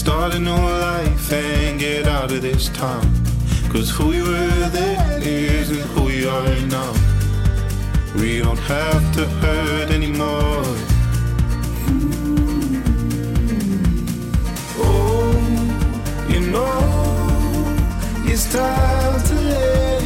start 0.00 0.34
a 0.34 0.38
new 0.38 0.50
life 0.88 1.30
and 1.30 1.78
get 1.78 2.06
out 2.06 2.32
of 2.32 2.40
this 2.40 2.70
town. 2.70 3.04
Cause 3.70 3.90
who 3.90 4.08
we 4.08 4.22
were 4.22 4.68
then 4.70 5.22
isn't 5.22 5.84
who 5.92 6.04
we 6.04 6.26
are 6.26 6.60
now. 6.68 6.94
We 8.16 8.38
don't 8.38 8.58
have 8.60 9.04
to 9.16 9.26
hurt 9.42 9.90
anymore. 9.90 10.64
Oh, 14.86 15.32
you 16.30 16.40
know, 16.50 16.80
it's 18.24 18.50
time 18.50 19.22
to 19.28 19.34
live. 19.34 19.99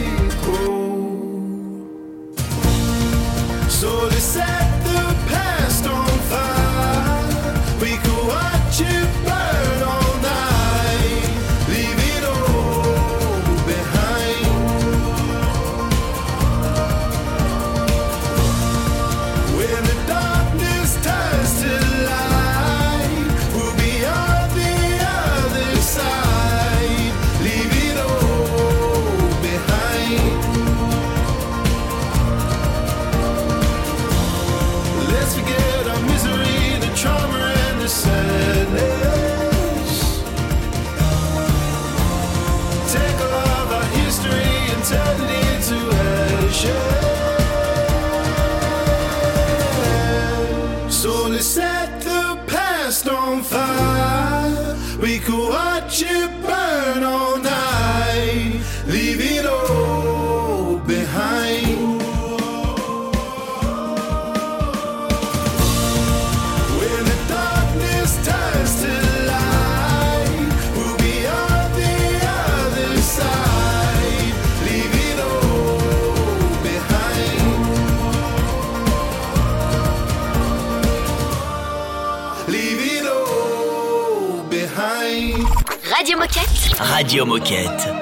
Radio 86.81 87.25
Moquette. 87.25 87.94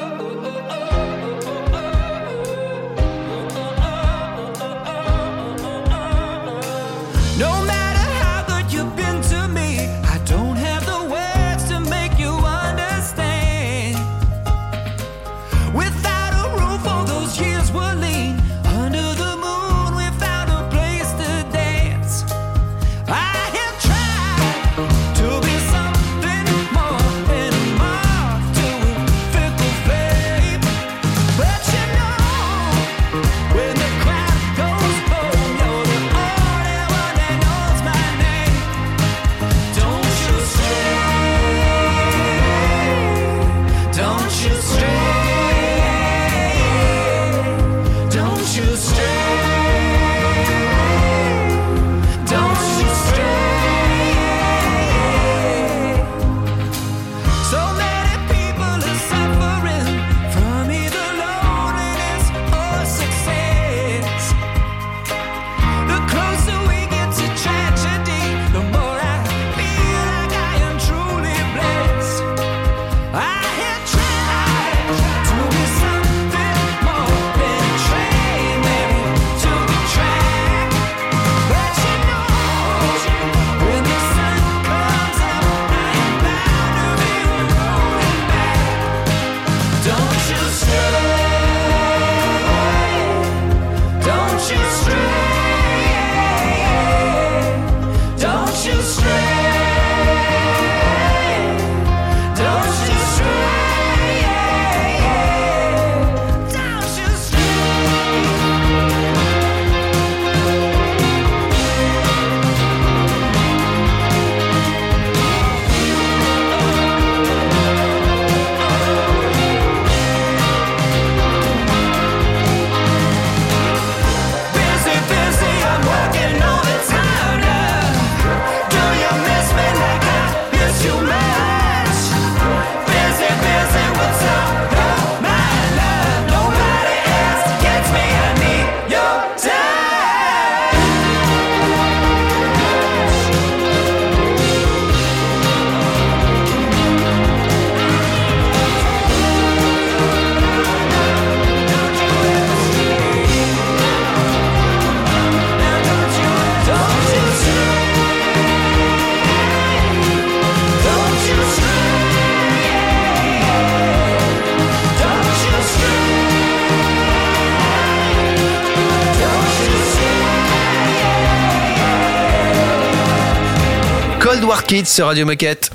Cold 174.42 174.50
War 174.50 174.64
Kids 174.64 174.86
sur 174.86 175.06
Radio 175.06 175.24
Moquette. 175.24 175.70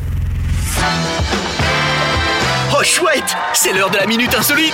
Oh 2.73 2.83
chouette, 2.83 3.37
c'est 3.53 3.71
l'heure 3.71 3.89
de 3.89 3.95
la 3.95 4.05
minute 4.05 4.35
insolite. 4.35 4.73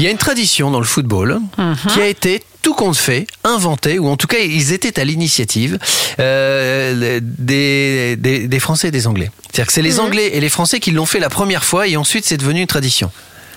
Il 0.00 0.04
y 0.04 0.08
a 0.08 0.10
une 0.10 0.18
tradition 0.18 0.72
dans 0.72 0.80
le 0.80 0.84
football 0.84 1.38
qui 1.92 2.00
a 2.00 2.08
été 2.08 2.42
tout 2.60 2.74
compte 2.74 2.96
fait, 2.96 3.28
inventé, 3.44 4.00
ou 4.00 4.08
en 4.08 4.16
tout 4.16 4.26
cas 4.26 4.38
ils 4.38 4.72
étaient 4.72 4.98
à 4.98 5.04
l'initiative 5.04 5.78
euh, 6.18 7.20
des, 7.22 8.16
des, 8.16 8.48
des 8.48 8.58
Français 8.58 8.88
et 8.88 8.90
des 8.90 9.06
Anglais. 9.06 9.30
C'est-à-dire 9.44 9.66
que 9.68 9.72
c'est 9.72 9.82
les 9.82 10.00
Anglais 10.00 10.30
et 10.34 10.40
les 10.40 10.48
Français 10.48 10.80
qui 10.80 10.90
l'ont 10.90 11.06
fait 11.06 11.20
la 11.20 11.30
première 11.30 11.62
fois 11.62 11.86
et 11.86 11.96
ensuite 11.96 12.24
c'est 12.24 12.36
devenu 12.36 12.62
une 12.62 12.66
tradition. 12.66 13.12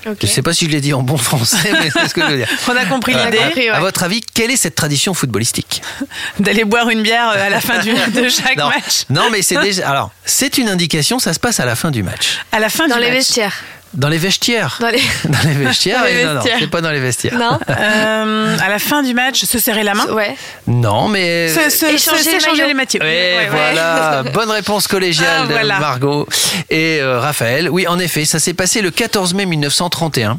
Je 0.05 0.11
ne 0.25 0.31
sais 0.31 0.41
pas 0.41 0.53
si 0.53 0.65
je 0.65 0.71
l'ai 0.71 0.81
dit 0.81 0.93
en 0.93 1.01
bon 1.01 1.17
français, 1.17 1.71
mais 1.73 1.89
c'est 1.91 2.07
ce 2.07 2.13
que 2.13 2.21
je 2.21 2.27
veux 2.27 2.37
dire. 2.37 2.47
On 2.69 2.75
a 2.75 2.85
compris 2.85 3.13
Euh, 3.15 3.25
l'idée 3.25 3.39
ouais. 3.39 3.69
À 3.69 3.79
votre 3.79 4.03
avis, 4.03 4.21
quelle 4.21 4.51
est 4.51 4.55
cette 4.55 4.75
tradition 4.75 5.13
footballistique 5.13 5.81
d'aller 6.39 6.63
boire 6.63 6.89
une 6.89 7.01
bière 7.01 7.29
euh, 7.35 7.45
à 7.47 7.49
la 7.49 7.59
fin 7.61 7.79
du, 7.79 7.91
de 8.11 8.29
chaque 8.29 8.57
non, 8.57 8.67
match. 8.69 9.03
non, 9.09 9.29
mais 9.31 9.41
c'est 9.41 9.57
déjà. 9.59 9.89
Alors, 9.89 10.11
c'est 10.25 10.57
une 10.57 10.69
indication. 10.69 11.17
Ça 11.19 11.33
se 11.33 11.39
passe 11.39 11.59
à 11.59 11.65
la 11.65 11.75
fin 11.75 11.91
du 11.91 12.03
match. 12.03 12.37
À 12.51 12.59
la 12.59 12.69
fin 12.69 12.87
Dans 12.87 12.95
du 12.95 13.01
les 13.01 13.07
match. 13.07 13.17
vestiaires. 13.17 13.63
Dans 13.93 14.09
les 14.09 14.17
vestiaires. 14.17 14.77
Dans 14.81 14.89
les... 14.89 14.99
Dans 15.25 15.39
les 15.47 15.53
vestiaires. 15.53 15.99
Dans 15.99 16.05
les 16.05 16.19
et 16.21 16.25
non, 16.25 16.33
non, 16.35 16.41
c'est 16.59 16.67
pas 16.69 16.81
dans 16.81 16.91
les 16.91 16.99
vestiaires. 16.99 17.37
Non 17.37 17.57
Euh, 17.69 18.57
à 18.59 18.69
la 18.69 18.79
fin 18.79 19.03
du 19.03 19.13
match, 19.13 19.43
se 19.45 19.59
serrer 19.59 19.83
la 19.83 19.93
main. 19.93 20.07
Ouais. 20.07 20.35
Non, 20.67 21.07
mais. 21.07 21.47
Se, 21.49 21.69
se, 21.69 21.85
Échanger 21.85 22.23
se- 22.23 22.29
les. 22.29 22.73
Oui, 22.73 22.99
Ouais, 22.99 22.99
ouais. 22.99 23.47
voilà, 23.49 24.23
bonne 24.33 24.49
réponse 24.51 24.87
collégiale 24.87 25.41
Ah, 25.43 25.45
voilà. 25.49 25.75
de 25.75 25.79
Margot 25.79 26.27
et 26.69 26.99
euh, 26.99 27.19
Raphaël. 27.19 27.69
Oui, 27.69 27.87
en 27.87 27.99
effet, 27.99 28.25
ça 28.25 28.39
s'est 28.39 28.53
passé 28.53 28.81
le 28.81 28.91
14 28.91 29.33
mai 29.33 29.45
1931. 29.45 30.37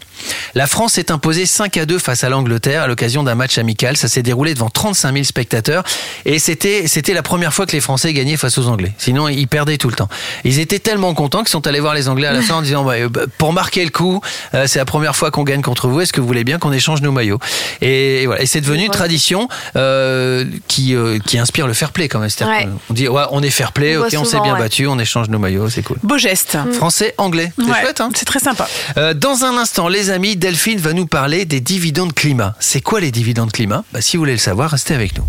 La 0.55 0.67
France 0.67 0.95
s'est 0.95 1.11
imposée 1.11 1.47
5 1.47 1.77
à 1.79 1.87
2 1.87 1.99
face 1.99 2.25
à 2.25 2.29
l'Angleterre 2.29 2.83
à 2.83 2.87
l'occasion 2.87 3.23
d'un 3.23 3.35
match 3.35 3.59
amical. 3.59 3.97
Ça 3.97 4.09
s'est 4.09 4.23
déroulé 4.23 4.55
devant 4.55 4.69
35 4.71 5.13
000 5.13 5.25
spectateurs 5.25 5.85
et 6.25 6.39
c'était 6.39 6.87
c'était 6.89 7.15
la 7.15 7.23
première 7.23 7.53
fois 7.55 7.67
que 7.67 7.73
les 7.73 7.81
Français 7.81 8.13
gagnaient 8.13 8.37
face 8.37 8.59
aux 8.59 8.69
Anglais. 8.69 8.93
Sinon, 8.99 9.29
ils 9.29 9.49
perdaient 9.49 9.79
tout 9.79 9.89
le 9.89 9.95
temps. 9.97 10.09
Ils 10.45 10.59
étaient 10.61 10.79
tellement 10.79 11.15
contents 11.15 11.41
qu'ils 11.41 11.49
sont 11.51 11.67
allés 11.67 11.81
voir 11.81 11.95
les 11.95 12.09
Anglais 12.09 12.27
à 12.29 12.33
la 12.33 12.43
fin 12.43 12.57
en 12.57 12.63
disant 12.63 12.85
bah, 12.85 12.95
euh, 12.95 13.09
bah, 13.09 13.23
pour 13.47 13.53
marquer 13.53 13.85
le 13.85 13.91
coup, 13.91 14.21
euh, 14.55 14.67
c'est 14.67 14.81
la 14.81 14.85
première 14.85 15.15
fois 15.15 15.31
qu'on 15.31 15.45
gagne 15.45 15.63
contre 15.63 15.87
vous. 15.87 16.01
Est-ce 16.01 16.13
que 16.13 16.21
vous 16.21 16.27
voulez 16.27 16.43
bien 16.43 16.59
qu'on 16.59 16.73
échange 16.73 17.01
nos 17.01 17.13
maillots 17.13 17.39
et, 17.81 18.27
voilà. 18.27 18.43
Et 18.43 18.47
c'est 18.47 18.61
devenu 18.61 18.87
une 18.87 18.91
tradition 18.91 19.49
euh, 19.77 20.45
qui 20.67 20.97
euh, 20.97 21.21
qui 21.25 21.39
inspire 21.39 21.69
le 21.69 21.73
fair 21.75 21.93
play 21.93 22.09
quand 22.09 22.19
même. 22.19 22.29
C'est-à-dire 22.29 22.57
Ouais. 22.57 22.65
qu'on- 22.65 22.81
on 22.91 22.95
dit 22.95 23.07
ouais, 23.09 23.23
on 23.31 23.41
est 23.45 23.51
fair 23.51 23.71
play, 23.71 23.97
On 23.97 24.01
ok, 24.05 24.15
on 24.19 24.25
s'est 24.25 24.41
bien 24.41 24.55
ouais. 24.55 24.59
battu, 24.59 24.89
on 24.89 24.99
échange 24.99 25.29
nos 25.29 25.39
maillots, 25.39 25.71
c'est 25.71 25.83
cool. 25.85 25.97
Beau 26.03 26.19
geste. 26.19 26.59
Français, 26.73 27.15
anglais, 27.19 27.53
c'est 27.57 27.65
Ouais, 27.67 27.81
chouette. 27.83 28.01
Hein 28.01 28.11
c'est 28.17 28.25
très 28.25 28.41
sympa. 28.41 28.67
Euh, 28.97 29.15
dans 29.15 29.45
un 29.45 29.57
instant, 29.59 29.87
les 29.87 30.11
amis, 30.11 30.35
Delphine 30.35 30.81
va 30.81 30.93
nous 30.93 31.07
parler 31.07 31.45
des 31.45 31.61
dividendes 31.61 32.15
climat. 32.15 32.57
C'est 32.59 32.81
quoi 32.81 32.99
les 32.99 33.13
dividendes 33.13 33.53
climat? 33.53 33.85
Bah, 33.93 34.01
Si 34.01 34.17
vous 34.17 34.23
voulez 34.23 34.33
le 34.33 34.39
savoir, 34.39 34.73
restez 34.73 34.95
avec 34.95 35.17
nous. 35.17 35.25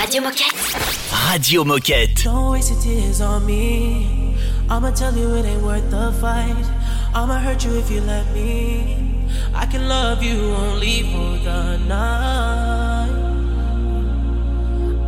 Radio 0.00 0.22
Moquette. 0.22 0.44
Radio 1.28 1.64
Moquette. 1.64 2.22
Don't 2.24 2.52
waste 2.52 2.70
your 2.70 2.80
tears 2.80 3.20
on 3.20 3.40
me. 3.40 4.06
I'ma 4.70 4.92
tell 4.92 5.12
you 5.16 5.34
it 5.36 5.44
ain't 5.46 5.62
worth 5.64 5.90
the 5.90 6.12
fight. 6.20 6.54
I'ma 7.12 7.40
hurt 7.40 7.64
you 7.64 7.76
if 7.76 7.90
you 7.90 8.00
let 8.02 8.24
me. 8.32 9.26
I 9.52 9.66
can 9.66 9.88
love 9.88 10.22
you 10.22 10.38
only 10.54 11.02
for 11.10 11.38
the 11.44 11.76
night. 11.78 13.10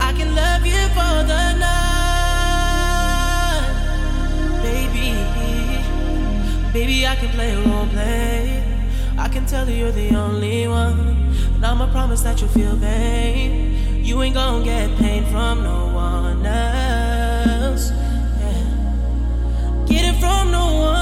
I 0.00 0.12
can 0.12 0.34
love 0.34 0.66
you 0.66 0.88
for 0.96 1.22
the 1.30 1.54
night. 1.62 2.02
Baby, 4.62 5.14
baby, 6.72 7.06
I 7.06 7.14
can 7.14 7.28
play 7.28 7.54
role 7.54 7.86
play. 7.86 8.64
I 9.16 9.28
can 9.28 9.46
tell 9.46 9.68
you 9.68 9.76
you're 9.76 9.92
the 9.92 10.16
only 10.16 10.66
one. 10.66 11.32
And 11.54 11.64
I'ma 11.64 11.86
promise 11.92 12.22
that 12.22 12.40
you'll 12.40 12.50
feel 12.50 12.76
pain. 12.78 14.04
You 14.04 14.20
ain't 14.22 14.34
gonna 14.34 14.64
get 14.64 14.98
pain 14.98 15.24
from 15.26 15.62
no 15.62 15.86
one 15.94 16.44
else. 16.44 17.92
Yeah. 17.92 18.64
Get 19.86 20.04
it 20.04 20.18
from 20.18 20.50
no 20.50 20.74
one 20.74 21.01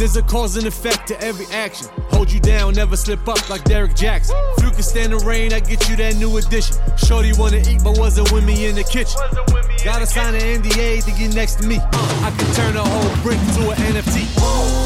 There's 0.00 0.16
a 0.16 0.22
cause 0.22 0.56
and 0.56 0.66
effect 0.66 1.08
to 1.08 1.20
every 1.20 1.44
action. 1.54 1.86
Hold 2.08 2.32
you 2.32 2.40
down, 2.40 2.72
never 2.72 2.96
slip 2.96 3.28
up 3.28 3.50
like 3.50 3.64
Derek 3.64 3.94
Jackson. 3.94 4.34
If 4.56 4.64
you 4.64 4.70
can 4.70 4.82
stand 4.82 5.12
the 5.12 5.18
rain, 5.18 5.52
I 5.52 5.60
get 5.60 5.90
you 5.90 5.96
that 5.96 6.16
new 6.16 6.38
addition. 6.38 6.78
Shorty 6.96 7.34
wanna 7.34 7.58
eat, 7.58 7.84
but 7.84 7.98
wasn't 7.98 8.32
with 8.32 8.46
me 8.46 8.64
in 8.64 8.76
the 8.76 8.82
kitchen. 8.82 9.20
Gotta 9.84 10.06
sign 10.06 10.34
an 10.34 10.40
NDA 10.40 11.04
to 11.04 11.10
get 11.10 11.34
next 11.34 11.56
to 11.56 11.66
me. 11.66 11.80
I 11.82 12.34
can 12.34 12.54
turn 12.54 12.76
a 12.76 12.82
whole 12.82 13.22
brick 13.22 13.40
to 13.56 13.72
an 13.72 13.92
NFT. 13.92 14.79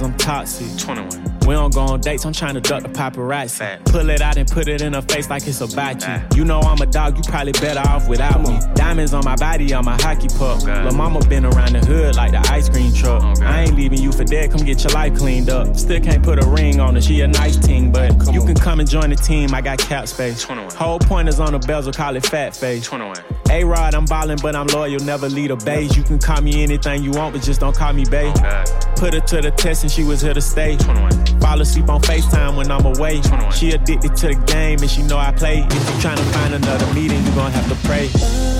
Cause 0.00 0.08
I'm 0.08 0.16
toxic. 0.16 0.78
21. 0.78 1.40
We 1.46 1.54
don't 1.54 1.74
go 1.74 1.80
on 1.80 2.00
dates, 2.00 2.24
I'm 2.24 2.32
trying 2.32 2.54
to 2.54 2.60
duck 2.60 2.82
the 2.82 2.88
paparazzi. 2.88 3.84
Pull 3.86 4.08
it 4.10 4.20
out 4.20 4.36
and 4.36 4.48
put 4.48 4.68
it 4.68 4.82
in 4.82 4.92
her 4.92 5.02
face 5.02 5.28
like 5.28 5.46
it's 5.46 5.60
about 5.60 6.06
you. 6.06 6.38
You 6.38 6.44
know 6.44 6.60
I'm 6.60 6.80
a 6.80 6.86
dog, 6.86 7.16
you 7.16 7.22
probably 7.22 7.52
better 7.52 7.80
off 7.80 8.08
without 8.08 8.40
me. 8.40 8.58
Diamonds 8.74 9.14
on 9.14 9.24
my 9.24 9.36
body, 9.36 9.72
on 9.74 9.84
my 9.84 10.00
hockey 10.00 10.28
puck. 10.28 10.62
Lil' 10.62 10.92
mama 10.92 11.20
been 11.26 11.44
around 11.44 11.72
the 11.72 11.80
hood 11.80 12.16
like 12.16 12.32
the 12.32 12.40
ice 12.50 12.68
cream 12.68 12.92
truck. 12.92 13.22
I 13.40 13.62
ain't 13.62 13.74
leaving 13.74 14.00
you 14.00 14.12
for 14.12 14.24
dead, 14.24 14.52
come 14.52 14.64
get 14.64 14.82
your 14.84 14.92
life 14.92 15.16
cleaned 15.16 15.50
up. 15.50 15.76
Still 15.76 16.00
can't 16.00 16.22
put 16.22 16.42
a 16.42 16.46
ring 16.46 16.80
on 16.80 16.94
her, 16.94 17.00
she 17.00 17.20
a 17.22 17.26
nice 17.26 17.56
team, 17.56 17.90
but 17.90 18.10
you 18.32 18.44
can 18.44 18.54
come 18.54 18.80
and 18.80 18.88
join 18.88 19.10
the 19.10 19.16
team, 19.16 19.52
I 19.54 19.60
got 19.60 19.78
cap 19.78 20.08
space. 20.08 20.44
Whole 20.44 20.98
point 20.98 21.28
is 21.28 21.40
on 21.40 21.52
the 21.52 21.58
bezel, 21.58 21.92
call 21.92 22.16
it 22.16 22.26
fat 22.26 22.54
face. 22.54 22.88
A 23.50 23.64
Rod, 23.64 23.94
I'm 23.94 24.04
ballin', 24.04 24.38
but 24.40 24.54
I'm 24.54 24.68
loyal, 24.68 25.00
never 25.00 25.28
lead 25.28 25.50
a 25.50 25.56
base. 25.56 25.96
You 25.96 26.04
can 26.04 26.20
call 26.20 26.40
me 26.40 26.62
anything 26.62 27.02
you 27.02 27.10
want, 27.10 27.34
but 27.34 27.42
just 27.42 27.60
don't 27.60 27.74
call 27.74 27.92
me 27.92 28.04
babe. 28.04 28.32
Put 28.96 29.14
her 29.14 29.20
to 29.20 29.40
the 29.40 29.52
test 29.56 29.82
and 29.82 29.90
she 29.90 30.04
was 30.04 30.20
here 30.20 30.34
to 30.34 30.40
stay. 30.40 30.76
Fall 31.40 31.60
asleep 31.60 31.88
on 31.88 32.00
FaceTime 32.02 32.56
when 32.56 32.70
I'm 32.70 32.86
away. 32.86 33.20
She 33.50 33.72
addicted 33.72 34.14
to 34.16 34.28
the 34.28 34.42
game 34.46 34.78
and 34.78 34.90
she 34.90 35.02
know 35.02 35.18
I 35.18 35.32
play. 35.32 35.58
If 35.58 35.72
you 35.72 36.08
tryna 36.08 36.32
find 36.32 36.54
another 36.54 36.94
meeting, 36.94 37.24
you 37.24 37.34
gon' 37.34 37.50
have 37.50 37.68
to 37.68 37.88
pray. 37.88 38.59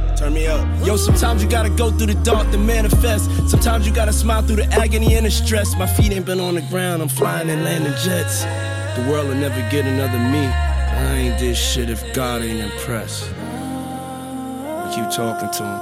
Turn 0.21 0.35
me 0.35 0.45
up. 0.45 0.67
Yo, 0.85 0.97
sometimes 0.97 1.41
you 1.41 1.49
gotta 1.49 1.71
go 1.71 1.89
through 1.89 2.13
the 2.13 2.23
dark 2.23 2.51
to 2.51 2.57
manifest. 2.59 3.25
Sometimes 3.49 3.87
you 3.87 3.91
gotta 3.91 4.13
smile 4.13 4.43
through 4.43 4.57
the 4.57 4.67
agony 4.71 5.15
and 5.15 5.25
the 5.25 5.31
stress. 5.31 5.75
My 5.75 5.87
feet 5.87 6.11
ain't 6.11 6.27
been 6.27 6.39
on 6.39 6.53
the 6.53 6.61
ground, 6.69 7.01
I'm 7.01 7.09
flying 7.09 7.49
and 7.49 7.63
landing 7.63 7.93
jets. 8.05 8.43
The 8.95 9.03
world 9.09 9.29
will 9.29 9.35
never 9.35 9.59
get 9.71 9.83
another 9.83 10.19
me. 10.19 10.45
I 10.45 11.15
ain't 11.17 11.39
this 11.39 11.57
shit 11.57 11.89
if 11.89 12.03
God 12.13 12.43
ain't 12.43 12.59
impressed. 12.59 13.23
Keep 14.93 15.09
talking 15.09 15.49
to 15.57 15.63
him. 15.63 15.79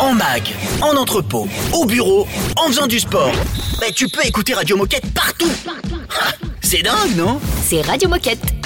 En 0.00 0.14
mag, 0.14 0.42
en 0.82 0.96
entrepôt, 0.96 1.46
au 1.72 1.86
bureau, 1.86 2.26
en 2.56 2.66
faisant 2.66 2.88
du 2.88 2.98
sport. 2.98 3.30
Bah, 3.78 3.86
tu 3.94 4.08
peux 4.08 4.26
écouter 4.26 4.54
Radio 4.54 4.76
Moquette 4.76 5.14
partout. 5.14 5.52
Ah, 5.68 6.32
C'est 6.60 6.82
dingue, 6.82 7.16
non? 7.16 7.38
C'est 7.62 7.82
Radio 7.82 8.08
Moquette. 8.08 8.59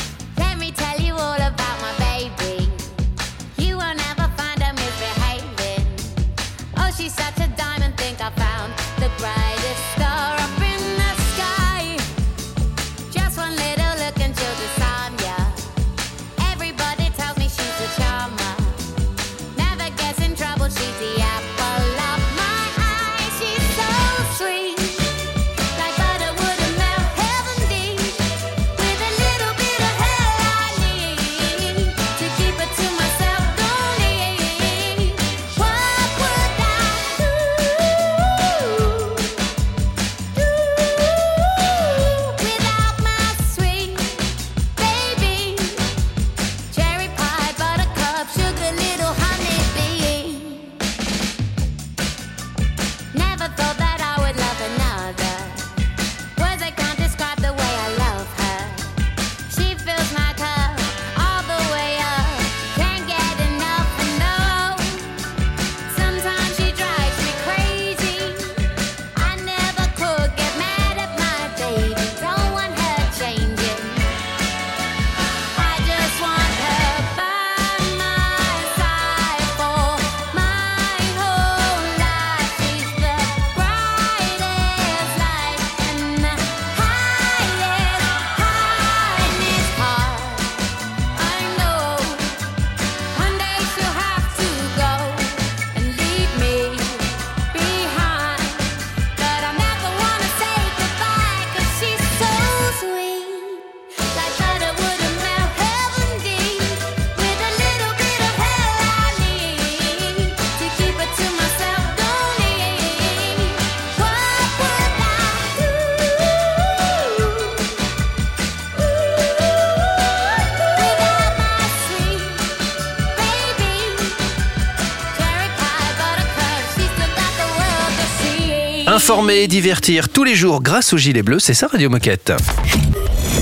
Informer, 128.94 129.48
divertir 129.48 130.08
tous 130.08 130.22
les 130.22 130.36
jours 130.36 130.62
grâce 130.62 130.92
au 130.92 130.96
gilet 130.96 131.24
bleu, 131.24 131.40
c'est 131.40 131.52
ça 131.52 131.66
Radio 131.66 131.90
Moquette. 131.90 132.32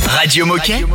Radio 0.07 0.47
Moquette 0.47 0.87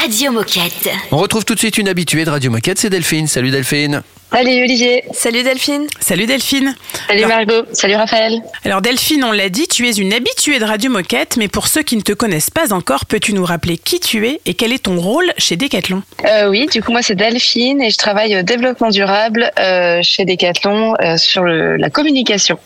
Radio 0.00 0.32
Moquette. 0.32 0.88
On 1.12 1.18
retrouve 1.18 1.44
tout 1.44 1.52
de 1.54 1.58
suite 1.58 1.76
une 1.76 1.86
habituée 1.86 2.24
de 2.24 2.30
Radio 2.30 2.50
Moquette, 2.50 2.78
c'est 2.78 2.88
Delphine. 2.88 3.26
Salut 3.26 3.50
Delphine. 3.50 4.00
Salut 4.32 4.62
Olivier. 4.62 5.04
Salut 5.12 5.42
Delphine. 5.42 5.86
Salut 6.00 6.24
Delphine. 6.24 6.74
Salut 7.06 7.26
Margot, 7.26 7.66
salut 7.74 7.96
Raphaël. 7.96 8.40
Alors 8.64 8.80
Delphine, 8.80 9.24
on 9.24 9.32
l'a 9.32 9.50
dit, 9.50 9.66
tu 9.68 9.86
es 9.86 9.92
une 9.92 10.14
habituée 10.14 10.58
de 10.58 10.64
Radio 10.64 10.90
Moquette, 10.90 11.36
mais 11.36 11.48
pour 11.48 11.66
ceux 11.66 11.82
qui 11.82 11.96
ne 11.96 12.00
te 12.02 12.12
connaissent 12.12 12.48
pas 12.48 12.72
encore, 12.72 13.04
peux-tu 13.04 13.34
nous 13.34 13.44
rappeler 13.44 13.76
qui 13.76 14.00
tu 14.00 14.26
es 14.26 14.40
et 14.46 14.54
quel 14.54 14.72
est 14.72 14.84
ton 14.84 14.98
rôle 14.98 15.30
chez 15.36 15.56
Decathlon? 15.56 16.02
Euh, 16.24 16.48
oui, 16.48 16.66
du 16.72 16.82
coup 16.82 16.92
moi 16.92 17.02
c'est 17.02 17.14
Delphine 17.14 17.82
et 17.82 17.90
je 17.90 17.98
travaille 17.98 18.38
au 18.38 18.42
développement 18.42 18.88
durable 18.88 19.50
euh, 19.58 20.00
chez 20.02 20.24
Decathlon 20.24 20.94
euh, 21.02 21.18
sur 21.18 21.42
le- 21.42 21.76
la 21.76 21.90
communication. 21.90 22.58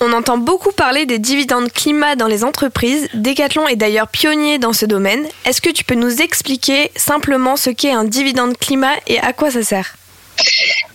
On 0.00 0.12
entend 0.12 0.38
beaucoup 0.38 0.72
parler 0.72 1.06
des 1.06 1.18
dividendes 1.18 1.72
climat 1.72 2.16
dans 2.16 2.26
les 2.26 2.44
entreprises. 2.44 3.08
Decathlon 3.14 3.68
est 3.68 3.76
d'ailleurs 3.76 4.08
pionnier 4.08 4.58
dans 4.58 4.72
ce 4.72 4.86
domaine. 4.86 5.26
Est-ce 5.44 5.60
que 5.60 5.70
tu 5.70 5.84
peux 5.84 5.94
nous 5.94 6.20
expliquer 6.20 6.90
simplement 6.96 7.56
ce 7.56 7.70
qu'est 7.70 7.92
un 7.92 8.04
dividende 8.04 8.56
climat 8.58 8.94
et 9.06 9.18
à 9.20 9.32
quoi 9.32 9.50
ça 9.50 9.62
sert? 9.62 9.96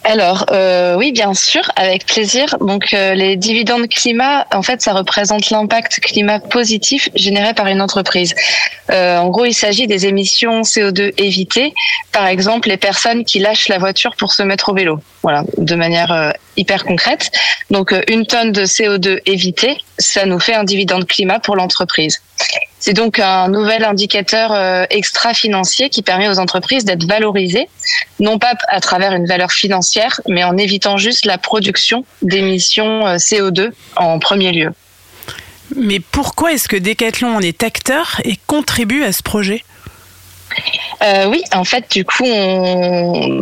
Alors 0.03 0.45
euh, 0.51 0.95
oui, 0.95 1.11
bien 1.11 1.33
sûr, 1.33 1.61
avec 1.75 2.05
plaisir. 2.05 2.55
Donc 2.61 2.93
euh, 2.93 3.13
les 3.13 3.35
dividendes 3.35 3.87
climat, 3.87 4.47
en 4.53 4.61
fait, 4.61 4.81
ça 4.81 4.93
représente 4.93 5.49
l'impact 5.49 5.99
climat 5.99 6.39
positif 6.39 7.09
généré 7.15 7.53
par 7.53 7.67
une 7.67 7.81
entreprise. 7.81 8.33
Euh, 8.91 9.17
en 9.17 9.29
gros, 9.29 9.45
il 9.45 9.53
s'agit 9.53 9.87
des 9.87 10.05
émissions 10.05 10.61
CO2 10.61 11.13
évitées. 11.17 11.73
Par 12.11 12.27
exemple, 12.27 12.69
les 12.69 12.77
personnes 12.77 13.25
qui 13.25 13.39
lâchent 13.39 13.67
la 13.67 13.77
voiture 13.77 14.15
pour 14.15 14.33
se 14.33 14.41
mettre 14.41 14.69
au 14.69 14.73
vélo. 14.73 14.99
Voilà, 15.21 15.43
de 15.57 15.75
manière 15.75 16.11
euh, 16.11 16.31
hyper 16.55 16.85
concrète. 16.85 17.31
Donc 17.69 17.91
euh, 17.91 18.01
une 18.07 18.25
tonne 18.25 18.51
de 18.51 18.63
CO2 18.63 19.19
évitée, 19.25 19.77
ça 19.97 20.25
nous 20.25 20.39
fait 20.39 20.53
un 20.53 20.63
dividende 20.63 21.05
climat 21.05 21.39
pour 21.39 21.55
l'entreprise. 21.55 22.21
C'est 22.79 22.93
donc 22.93 23.19
un 23.19 23.49
nouvel 23.49 23.83
indicateur 23.83 24.53
euh, 24.53 24.85
extra-financier 24.89 25.89
qui 25.89 26.01
permet 26.01 26.29
aux 26.29 26.39
entreprises 26.39 26.85
d'être 26.85 27.05
valorisées, 27.05 27.67
non 28.19 28.39
pas 28.39 28.53
à 28.69 28.79
travers 28.79 29.13
une 29.13 29.25
valeur 29.25 29.51
financière, 29.51 29.88
mais 30.27 30.43
en 30.43 30.57
évitant 30.57 30.97
juste 30.97 31.25
la 31.25 31.37
production 31.37 32.05
d'émissions 32.21 33.07
euh, 33.07 33.15
CO2 33.15 33.71
en 33.95 34.19
premier 34.19 34.51
lieu. 34.51 34.71
Mais 35.75 35.99
pourquoi 35.99 36.53
est-ce 36.53 36.67
que 36.67 36.77
Decathlon 36.77 37.35
en 37.35 37.41
est 37.41 37.63
acteur 37.63 38.21
et 38.23 38.37
contribue 38.47 39.03
à 39.03 39.11
ce 39.11 39.21
projet? 39.21 39.63
Euh, 41.01 41.27
oui, 41.27 41.43
en 41.53 41.63
fait, 41.63 41.89
du 41.91 42.03
coup, 42.05 42.25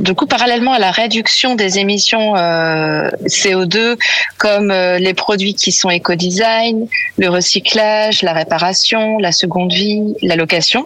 du 0.02 0.14
coup, 0.14 0.28
parallèlement 0.28 0.74
à 0.74 0.80
la 0.80 0.92
réduction 0.92 1.56
des 1.56 1.80
émissions 1.80 2.36
euh, 2.36 3.10
CO2, 3.26 3.98
comme 4.38 4.72
euh, 4.72 5.00
les 5.00 5.14
produits 5.14 5.56
qui 5.56 5.72
sont 5.72 5.90
éco-design, 5.90 6.88
le 7.18 7.30
recyclage, 7.30 8.22
la 8.22 8.34
réparation, 8.34 9.18
la 9.18 9.32
seconde 9.32 9.74
vie, 9.74 10.16
la 10.22 10.36
location, 10.36 10.86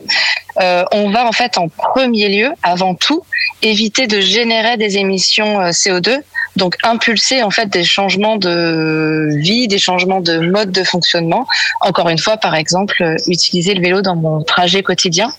on 0.91 1.09
va 1.09 1.25
en 1.25 1.31
fait 1.31 1.57
en 1.57 1.69
premier 1.69 2.29
lieu, 2.29 2.51
avant 2.61 2.93
tout, 2.93 3.23
éviter 3.61 4.07
de 4.07 4.19
générer 4.19 4.77
des 4.77 4.97
émissions 4.97 5.59
euh, 5.59 5.69
CO2. 5.69 6.21
Donc 6.57 6.75
impulser 6.83 7.43
en 7.43 7.49
fait 7.49 7.67
des 7.67 7.85
changements 7.85 8.35
de 8.35 9.29
vie, 9.37 9.69
des 9.69 9.77
changements 9.77 10.19
de 10.19 10.39
mode 10.39 10.71
de 10.71 10.83
fonctionnement. 10.83 11.47
Encore 11.79 12.09
une 12.09 12.17
fois, 12.17 12.35
par 12.35 12.55
exemple, 12.55 13.15
utiliser 13.27 13.73
le 13.73 13.81
vélo 13.81 14.01
dans 14.01 14.17
mon 14.17 14.43
trajet 14.43 14.83
quotidien. 14.83 15.33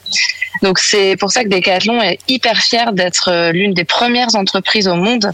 Donc 0.60 0.78
c'est 0.78 1.16
pour 1.16 1.30
ça 1.30 1.44
que 1.44 1.48
Decathlon 1.48 2.02
est 2.02 2.18
hyper 2.28 2.58
fier 2.58 2.92
d'être 2.92 3.30
euh, 3.30 3.52
l'une 3.52 3.72
des 3.72 3.84
premières 3.84 4.34
entreprises 4.34 4.86
au 4.86 4.94
monde 4.94 5.32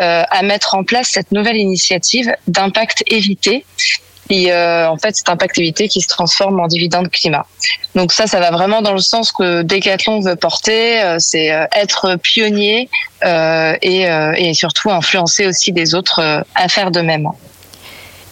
euh, 0.00 0.22
à 0.30 0.42
mettre 0.42 0.74
en 0.74 0.84
place 0.84 1.08
cette 1.08 1.32
nouvelle 1.32 1.56
initiative 1.56 2.32
d'impact 2.46 3.02
évité. 3.08 3.64
Et 4.32 4.52
euh, 4.52 4.88
en 4.88 4.96
fait, 4.96 5.16
cet 5.16 5.28
impact 5.28 5.58
évité 5.58 5.88
qui 5.88 6.00
se 6.00 6.06
transforme 6.06 6.60
en 6.60 6.68
dividende 6.68 7.10
climat. 7.10 7.46
Donc 7.96 8.12
ça, 8.12 8.28
ça 8.28 8.38
va 8.38 8.52
vraiment 8.52 8.80
dans 8.80 8.92
le 8.92 9.00
sens 9.00 9.32
que 9.32 9.62
Decathlon 9.62 10.20
veut 10.20 10.36
porter, 10.36 11.16
c'est 11.18 11.46
être 11.72 12.14
pionnier 12.22 12.88
et, 13.24 14.54
surtout 14.54 14.92
influencer 14.92 15.48
aussi 15.48 15.72
des 15.72 15.96
autres 15.96 16.44
à 16.54 16.68
faire 16.68 16.92
de 16.92 17.00
même. 17.00 17.28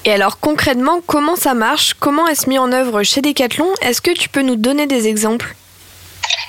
Et 0.05 0.13
alors 0.13 0.39
concrètement, 0.39 1.01
comment 1.05 1.35
ça 1.35 1.55
marche? 1.55 1.95
Comment 1.99 2.29
est-ce 2.29 2.49
mis 2.49 2.59
en 2.59 2.71
œuvre 2.71 3.03
chez 3.03 3.21
Decathlon? 3.21 3.67
Est-ce 3.83 4.01
que 4.01 4.13
tu 4.13 4.29
peux 4.29 4.43
nous 4.43 4.55
donner 4.55 4.87
des 4.87 5.09
exemples? 5.09 5.57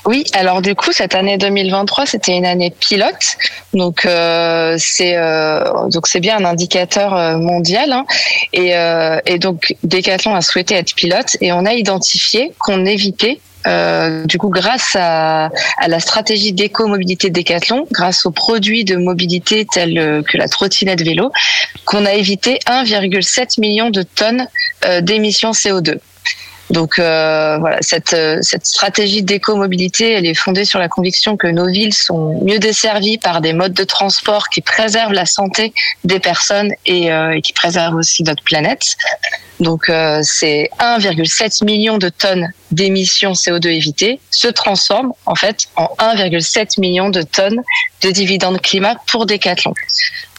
Oui, 0.06 0.24
alors 0.34 0.62
du 0.62 0.76
coup 0.76 0.92
cette 0.92 1.16
année 1.16 1.38
2023 1.38 2.06
c'était 2.06 2.36
une 2.36 2.46
année 2.46 2.72
pilote, 2.72 3.38
donc 3.74 4.06
euh, 4.06 4.76
c'est 4.78 5.16
euh, 5.18 5.64
donc 5.90 6.08
c'est 6.08 6.20
bien 6.20 6.38
un 6.38 6.46
indicateur 6.46 7.14
euh, 7.14 7.38
mondial 7.38 7.92
hein. 7.92 8.06
et, 8.54 8.76
euh, 8.76 9.20
et 9.26 9.38
donc 9.38 9.76
Decathlon 9.84 10.36
a 10.36 10.42
souhaité 10.42 10.76
être 10.76 10.96
pilote 10.96 11.38
et 11.42 11.52
on 11.52 11.66
a 11.66 11.74
identifié 11.74 12.54
qu'on 12.60 12.86
évitait 12.86 13.40
du 14.26 14.40
coup, 14.40 14.50
grâce 14.50 14.96
à, 14.96 15.50
la 15.86 16.00
stratégie 16.00 16.54
d'éco-mobilité 16.54 17.30
Decathlon, 17.30 17.86
grâce 17.92 18.26
aux 18.26 18.32
produits 18.32 18.84
de 18.84 18.96
mobilité 18.96 19.68
tels 19.72 20.24
que 20.28 20.38
la 20.38 20.48
trottinette 20.48 21.04
vélo, 21.04 21.32
qu'on 21.86 22.04
a 22.06 22.14
évité 22.14 22.58
1,7 22.66 23.60
million 23.60 23.92
de 23.92 24.02
tonnes 24.02 24.48
d'émissions 25.02 25.52
CO2. 25.52 26.00
Donc 26.70 27.00
euh, 27.00 27.58
voilà, 27.60 27.78
cette, 27.82 28.14
euh, 28.14 28.38
cette 28.42 28.66
stratégie 28.66 29.24
d'éco-mobilité, 29.24 30.12
elle 30.12 30.26
est 30.26 30.36
fondée 30.36 30.66
sur 30.66 30.80
la 30.80 30.88
conviction 30.88 31.36
que 31.36 31.48
nos 31.48 31.68
villes 31.68 31.94
sont 31.94 32.40
mieux 32.44 32.60
desservies 32.60 33.18
par 33.18 33.42
des 33.42 33.54
modes 33.54 33.74
de 33.74 33.84
transport 33.84 34.50
qui 34.50 34.62
préservent 34.62 35.14
la 35.14 35.26
santé 35.26 35.74
des 36.04 36.20
personnes 36.20 36.72
et, 36.86 37.12
euh, 37.12 37.32
et 37.32 37.42
qui 37.42 37.54
préservent 37.54 37.96
aussi 37.96 38.24
notre 38.24 38.44
planète. 38.44 38.98
Donc 39.60 39.90
euh, 39.90 40.22
c'est 40.24 40.70
1,7 40.80 41.66
million 41.66 41.98
de 41.98 42.10
tonnes 42.10 42.50
d'émissions 42.72 43.34
CO2 43.34 43.68
évitées 43.68 44.20
se 44.32 44.48
transforment 44.48 45.12
en 45.26 45.36
fait 45.36 45.66
en 45.76 45.90
1,7 46.00 46.80
million 46.80 47.10
de 47.10 47.24
tonnes 47.24 47.62
de 48.02 48.12
dividendes 48.12 48.62
climat 48.62 48.96
pour 49.08 49.26
Decathlon. 49.26 49.74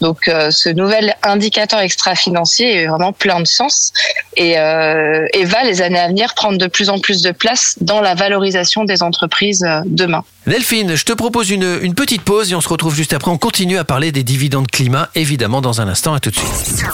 Donc 0.00 0.28
euh, 0.28 0.50
ce 0.50 0.68
nouvel 0.68 1.14
indicateur 1.22 1.80
extra-financier 1.80 2.82
est 2.82 2.86
vraiment 2.86 3.12
plein 3.12 3.40
de 3.40 3.46
sens 3.46 3.92
et, 4.36 4.58
euh, 4.58 5.26
et 5.34 5.44
va 5.44 5.62
les 5.64 5.82
années 5.82 5.98
à 5.98 6.08
venir 6.08 6.34
prendre 6.34 6.58
de 6.58 6.66
plus 6.66 6.88
en 6.88 6.98
plus 6.98 7.22
de 7.22 7.30
place 7.32 7.76
dans 7.80 8.00
la 8.00 8.14
valorisation 8.14 8.84
des 8.84 9.02
entreprises 9.02 9.64
euh, 9.64 9.80
demain. 9.86 10.24
Delphine, 10.46 10.96
je 10.96 11.04
te 11.04 11.12
propose 11.12 11.50
une, 11.50 11.78
une 11.82 11.94
petite 11.94 12.22
pause 12.22 12.50
et 12.50 12.54
on 12.54 12.60
se 12.60 12.68
retrouve 12.68 12.94
juste 12.94 13.12
après. 13.12 13.30
On 13.30 13.38
continue 13.38 13.78
à 13.78 13.84
parler 13.84 14.10
des 14.10 14.24
dividendes 14.24 14.70
climat, 14.70 15.08
évidemment, 15.14 15.60
dans 15.60 15.80
un 15.80 15.88
instant. 15.88 16.14
À 16.14 16.20
tout 16.20 16.30
de 16.30 16.36
suite. 16.36 16.86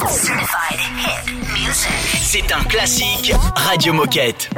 C'est 2.22 2.52
un 2.52 2.64
classique 2.64 3.32
Radio 3.54 3.92
Moquette. 3.92 4.50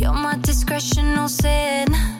You're 0.00 0.14
my 0.14 0.36
discretion, 0.38 1.14
no 1.14 1.28
sin. 1.28 2.19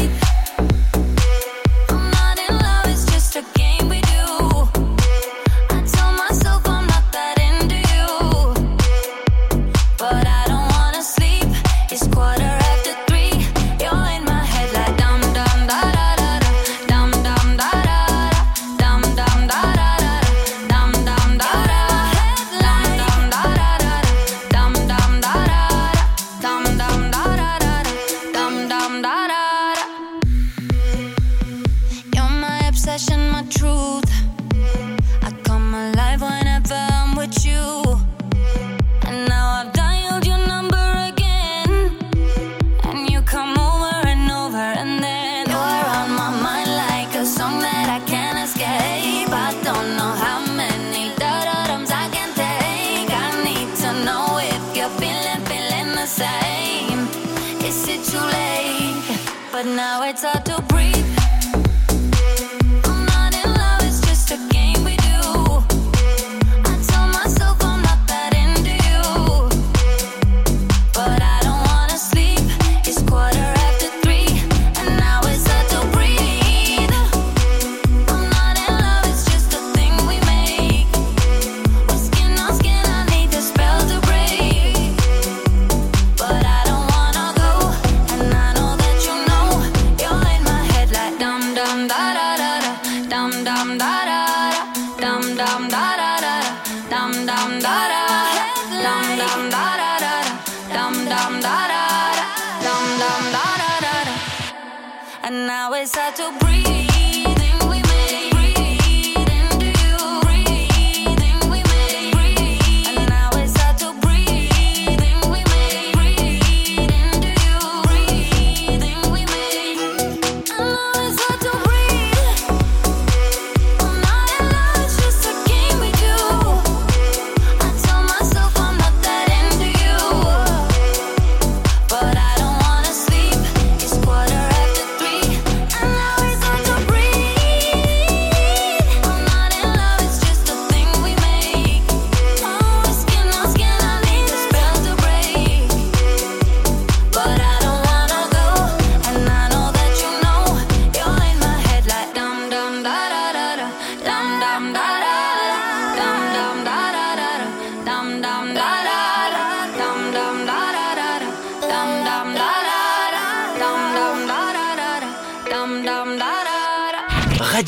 always 105.81 105.95
had 105.95 106.15
to 106.15 106.45
breathe. 106.45 106.80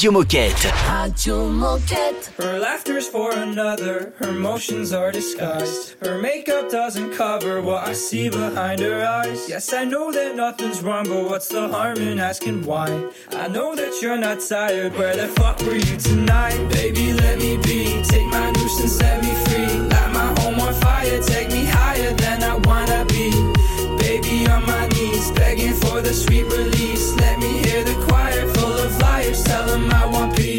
Radio 0.04 0.20
Moquette. 0.20 0.66
Radio 0.92 1.50
Moquette. 1.50 2.26
Her 2.36 2.60
laughter's 2.60 3.08
for 3.08 3.32
another, 3.32 4.12
her 4.18 4.34
motions 4.34 4.92
are 4.92 5.14
disguised. 5.14 5.96
Her 6.02 6.18
makeup 6.18 6.70
doesn't 6.70 7.14
cover 7.14 7.62
what 7.62 7.88
I 7.88 7.94
see 7.94 8.28
behind 8.28 8.82
her 8.82 9.02
eyes. 9.02 9.48
Yes, 9.48 9.72
I 9.72 9.86
know 9.86 10.12
that 10.12 10.36
nothing's 10.36 10.82
wrong, 10.82 11.08
but 11.08 11.30
what's 11.30 11.48
the 11.48 11.70
harm 11.70 12.00
in 12.00 12.20
asking 12.20 12.66
why? 12.66 12.90
I 13.32 13.48
know 13.48 13.78
that 13.78 14.02
you're 14.02 14.18
not 14.18 14.42
tired, 14.42 14.94
where 14.98 15.16
the 15.16 15.30
fuck 15.40 15.62
were 15.62 15.78
you 15.78 15.96
tonight? 15.96 16.58
Baby, 16.68 17.14
let 17.14 17.40
me 17.40 17.56
be, 17.56 18.04
take 18.04 18.28
my 18.28 18.52
nuisance, 18.52 18.98
set 18.98 19.24
me 19.24 19.34
free. 19.46 19.80
Light 19.88 20.12
my 20.12 20.42
home 20.42 20.60
on 20.60 20.74
fire, 20.74 21.22
take 21.22 21.50
me 21.50 21.64
higher 21.64 22.12
than 22.12 22.44
I 22.44 22.56
wanna 22.56 23.06
be. 23.06 23.32
Baby, 24.04 24.48
on 24.48 24.66
my 24.66 24.86
knees, 24.90 25.32
begging 25.32 25.76
for 25.76 26.02
the 26.02 26.14
sweet 26.14 26.44
release. 26.52 27.16
Let 27.16 27.40
me 27.40 27.43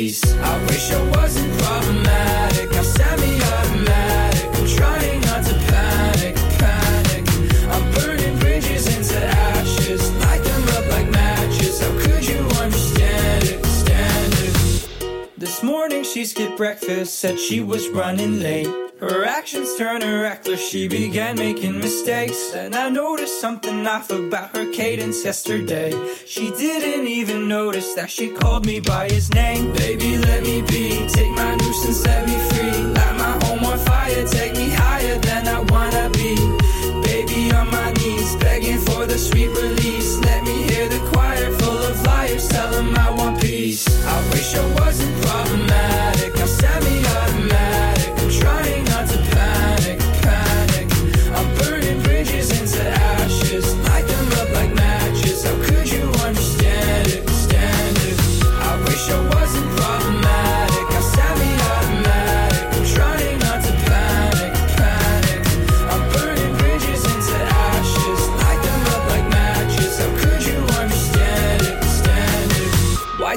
days. 0.05 0.37
I 0.37 0.59
wish 0.67 0.91
I 0.93 1.03
wasn't 1.11 1.53
problematic. 1.63 2.77
I'm 2.77 2.85
semi-automatic. 2.85 4.47
I'm 4.59 4.67
trying 4.67 5.21
not 5.23 5.45
to 5.47 5.55
panic, 5.71 6.37
panic. 6.59 7.25
I'm 7.73 7.85
burning 7.95 8.39
bridges 8.39 8.87
into 8.97 9.19
ashes. 9.25 10.11
Light 10.25 10.43
them 10.45 10.63
up 10.77 10.87
like 10.91 11.09
matches. 11.11 11.81
How 11.81 11.93
could 11.99 12.27
you 12.27 12.41
understand 12.63 13.45
it? 13.45 13.65
Stand 13.67 14.35
it. 14.47 15.31
This 15.39 15.63
morning 15.63 16.05
she 16.05 16.25
skipped 16.25 16.57
breakfast, 16.57 17.19
said 17.19 17.39
she 17.39 17.61
was 17.61 17.89
running 17.89 18.41
late. 18.41 18.84
Her 19.11 19.23
actions 19.23 19.77
turned 19.77 20.03
her 20.03 20.23
reckless, 20.23 20.67
she 20.67 20.89
began 20.89 21.37
making 21.37 21.79
mistakes. 21.79 22.55
And 22.55 22.75
I 22.75 22.89
noticed 22.89 23.39
something 23.39 23.87
off 23.87 24.11
about 24.11 24.57
her 24.57 24.73
cadence 24.73 25.23
yesterday. 25.23 25.93
She 26.25 26.51
didn't 26.53 27.07
even 27.07 27.47
notice 27.47 27.93
that 27.95 28.11
she 28.11 28.31
called 28.31 28.65
me 28.65 28.81
by 28.81 29.11
his 29.11 29.31
name. 29.35 29.73
Baby, 29.75 30.17
let 30.17 30.43
me 30.43 30.63
be, 30.63 31.07
take 31.07 31.31
my 31.33 31.55
nuisance, 31.57 32.01
set 32.01 32.27
me 32.27 32.37
free. 32.49 32.81
Light 32.97 33.17
my 33.19 33.45
home 33.45 33.65
on 33.67 33.79
fire, 33.81 34.27
take 34.27 34.55
me 34.55 34.71
higher 34.71 35.19
than 35.19 35.49
I 35.49 35.61
wanna 35.61 36.09
be. 36.15 36.35
Baby, 37.03 37.53
on 37.53 37.71
my 37.71 37.93
knees, 37.93 38.37
begging 38.37 38.79
for 38.79 39.05
the 39.05 39.19
sweet 39.19 39.49
release. 39.49 40.17
Let 40.21 40.45
me 40.45 40.63
hear 40.63 40.89
the 40.89 41.01
choir 41.13 41.51
full 41.59 41.77
of 41.77 42.03
liars, 42.07 42.49
tell 42.49 42.71
them 42.71 42.97
I 42.97 43.11
want 43.11 43.39
peace. 43.39 43.87
I 44.07 44.31
wish 44.31 44.55
I 44.55 44.67
wasn't 44.81 45.15
problematic, 45.27 46.14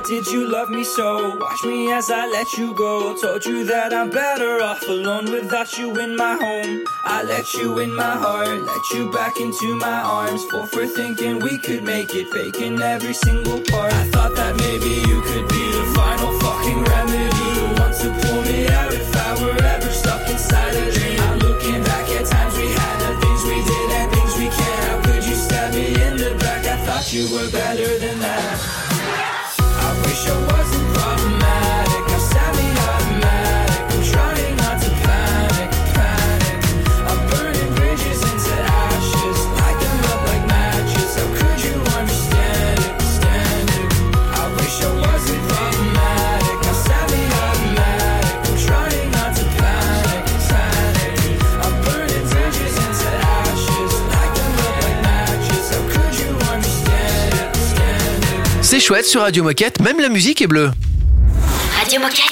did 0.08 0.28
you 0.28 0.48
love 0.48 0.70
me 0.70 0.84
so? 0.86 1.36
Watch 1.38 1.64
me 1.66 1.92
as 1.92 2.10
I 2.10 2.28
let 2.28 2.54
you 2.54 2.74
go. 2.74 3.16
Told 3.20 3.46
you 3.46 3.66
that 3.66 3.94
I'm 3.94 4.10
better 4.10 4.62
off 4.62 4.82
alone 4.88 5.30
without 5.30 5.78
you 5.78 5.94
in 6.00 6.16
my 6.16 6.36
home. 6.36 6.86
I 7.04 7.24
let 7.24 7.54
you 7.54 7.78
in 7.80 7.94
my 7.94 8.16
heart, 8.16 8.62
let 8.62 8.90
you 8.94 9.12
back 9.12 9.38
into 9.40 9.76
my 9.76 10.00
arms. 10.00 10.46
Full 10.46 10.66
for 10.66 10.88
thinking 10.88 11.40
we 11.40 11.58
could 11.58 11.84
make 11.84 12.16
it, 12.16 12.30
faking 12.30 12.82
every 12.82 13.14
single 13.14 13.60
part. 13.62 13.92
I 13.94 14.04
thought 14.12 14.34
that 14.36 14.56
maybe 14.56 14.94
you 15.10 15.22
could 15.24 15.48
be 15.50 15.64
the 15.76 15.86
final 15.96 16.32
fucking 16.40 16.82
remedy. 16.84 17.28
The 17.60 17.68
one 17.76 17.94
to 18.02 18.28
pull 18.28 18.42
me 18.44 18.68
out 18.70 18.94
if 18.94 19.16
I 19.16 19.44
were 19.44 19.62
ever 19.62 19.92
stuck 19.92 20.30
inside 20.30 20.74
a 20.76 20.92
dream. 20.92 21.20
I'm 21.20 21.40
looking 21.40 21.84
back 21.84 22.08
at 22.16 22.26
times 22.26 22.56
we 22.56 22.68
had, 22.72 22.96
the 23.04 23.12
things 23.20 23.44
we 23.44 23.58
did 23.60 23.92
and 23.92 24.12
things 24.16 24.34
we 24.40 24.48
can. 24.48 24.78
How 24.88 25.02
could 25.04 25.24
you 25.26 25.36
stab 25.36 25.74
me 25.74 25.88
in 25.88 26.16
the 26.16 26.32
back? 26.40 26.66
I 26.66 26.78
thought 26.86 27.12
you 27.12 27.28
were 27.34 27.52
better 27.52 28.00
than 28.00 28.20
that. 28.20 28.77
Chouette 58.88 59.06
sur 59.06 59.20
Radio 59.20 59.44
Moquette, 59.44 59.82
même 59.82 60.00
la 60.00 60.08
musique 60.08 60.42
est 60.42 60.48
bleue. 60.48 60.72
Radio 61.78 62.00
Moquette. 62.00 62.32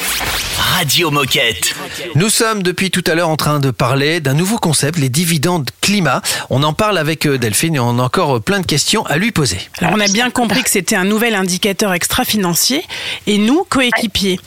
Radio 0.57 1.11
Moquette. 1.11 1.75
Nous 2.15 2.29
sommes 2.29 2.63
depuis 2.63 2.91
tout 2.91 3.03
à 3.07 3.13
l'heure 3.13 3.27
en 3.27 3.35
train 3.35 3.59
de 3.59 3.71
parler 3.71 4.21
d'un 4.21 4.35
nouveau 4.35 4.57
concept, 4.57 4.97
les 4.97 5.09
dividendes 5.09 5.69
climat. 5.81 6.21
On 6.49 6.63
en 6.63 6.71
parle 6.71 6.97
avec 6.97 7.25
euh, 7.25 7.37
Delphine 7.37 7.75
et 7.75 7.79
on 7.79 7.99
a 7.99 8.03
encore 8.03 8.37
euh, 8.37 8.39
plein 8.39 8.61
de 8.61 8.65
questions 8.65 9.05
à 9.07 9.17
lui 9.17 9.33
poser. 9.33 9.57
Alors 9.79 9.95
on 9.97 9.99
a 9.99 10.07
bien 10.07 10.29
compris 10.29 10.63
que 10.63 10.69
c'était 10.69 10.95
un 10.95 11.03
nouvel 11.03 11.35
indicateur 11.35 11.91
extra-financier. 11.91 12.85
Et 13.27 13.37
nous, 13.37 13.65
coéquipiers, 13.67 14.39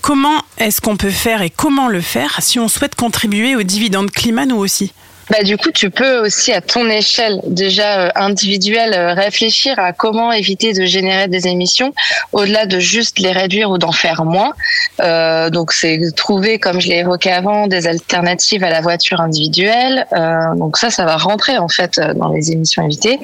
comment 0.00 0.42
est-ce 0.58 0.80
qu'on 0.80 0.96
peut 0.96 1.10
faire 1.10 1.40
et 1.42 1.50
comment 1.50 1.86
le 1.86 2.00
faire 2.00 2.36
si 2.40 2.58
on 2.58 2.66
souhaite 2.66 2.96
contribuer 2.96 3.54
aux 3.54 3.62
dividendes 3.62 4.10
climat 4.10 4.46
nous 4.46 4.56
aussi? 4.56 4.92
Bah, 5.30 5.42
du 5.42 5.56
coup, 5.56 5.70
tu 5.70 5.90
peux 5.90 6.18
aussi 6.18 6.52
à 6.52 6.60
ton 6.60 6.88
échelle 6.88 7.40
déjà 7.46 8.00
euh, 8.00 8.08
individuelle 8.14 8.94
euh, 8.94 9.14
réfléchir 9.14 9.78
à 9.78 9.92
comment 9.92 10.32
éviter 10.32 10.72
de 10.72 10.84
générer 10.84 11.28
des 11.28 11.46
émissions 11.46 11.94
au-delà 12.32 12.66
de 12.66 12.78
juste 12.78 13.18
les 13.18 13.32
réduire 13.32 13.70
ou 13.70 13.78
d'en 13.78 13.92
faire 13.92 14.24
moins. 14.24 14.52
Euh, 15.00 15.50
donc 15.50 15.72
c'est 15.72 15.98
trouver, 16.14 16.58
comme 16.58 16.80
je 16.80 16.88
l'ai 16.88 16.98
évoqué 16.98 17.32
avant, 17.32 17.66
des 17.66 17.86
alternatives 17.86 18.64
à 18.64 18.70
la 18.70 18.80
voiture 18.80 19.20
individuelle. 19.20 20.06
Euh, 20.12 20.54
donc 20.56 20.76
ça, 20.76 20.90
ça 20.90 21.04
va 21.04 21.16
rentrer 21.16 21.58
en 21.58 21.68
fait 21.68 21.98
euh, 21.98 22.14
dans 22.14 22.28
les 22.28 22.52
émissions 22.52 22.84
évitées. 22.84 23.18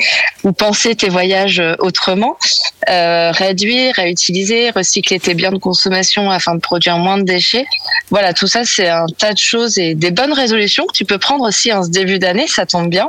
Ou 0.45 0.53
penser 0.53 0.95
tes 0.95 1.09
voyages 1.09 1.63
autrement, 1.79 2.37
Euh, 2.89 3.31
réduire, 3.31 3.95
réutiliser, 3.95 4.71
recycler 4.71 5.21
tes 5.21 5.35
biens 5.35 5.53
de 5.53 5.59
consommation 5.59 6.31
afin 6.31 6.55
de 6.55 6.61
produire 6.61 6.97
moins 6.97 7.19
de 7.19 7.25
déchets. 7.25 7.67
Voilà, 8.09 8.33
tout 8.33 8.47
ça 8.47 8.65
c'est 8.65 8.89
un 8.89 9.07
tas 9.07 9.35
de 9.35 9.39
choses 9.39 9.79
et 9.79 9.95
des 9.95 10.11
bonnes 10.11 10.33
résolutions 10.33 10.87
que 10.87 10.97
tu 11.01 11.05
peux 11.05 11.19
prendre 11.19 11.45
aussi 11.45 11.71
en 11.73 11.83
début 11.91 12.19
d'année, 12.19 12.47
ça 12.47 12.67
tombe 12.67 12.89
bien. 12.89 13.09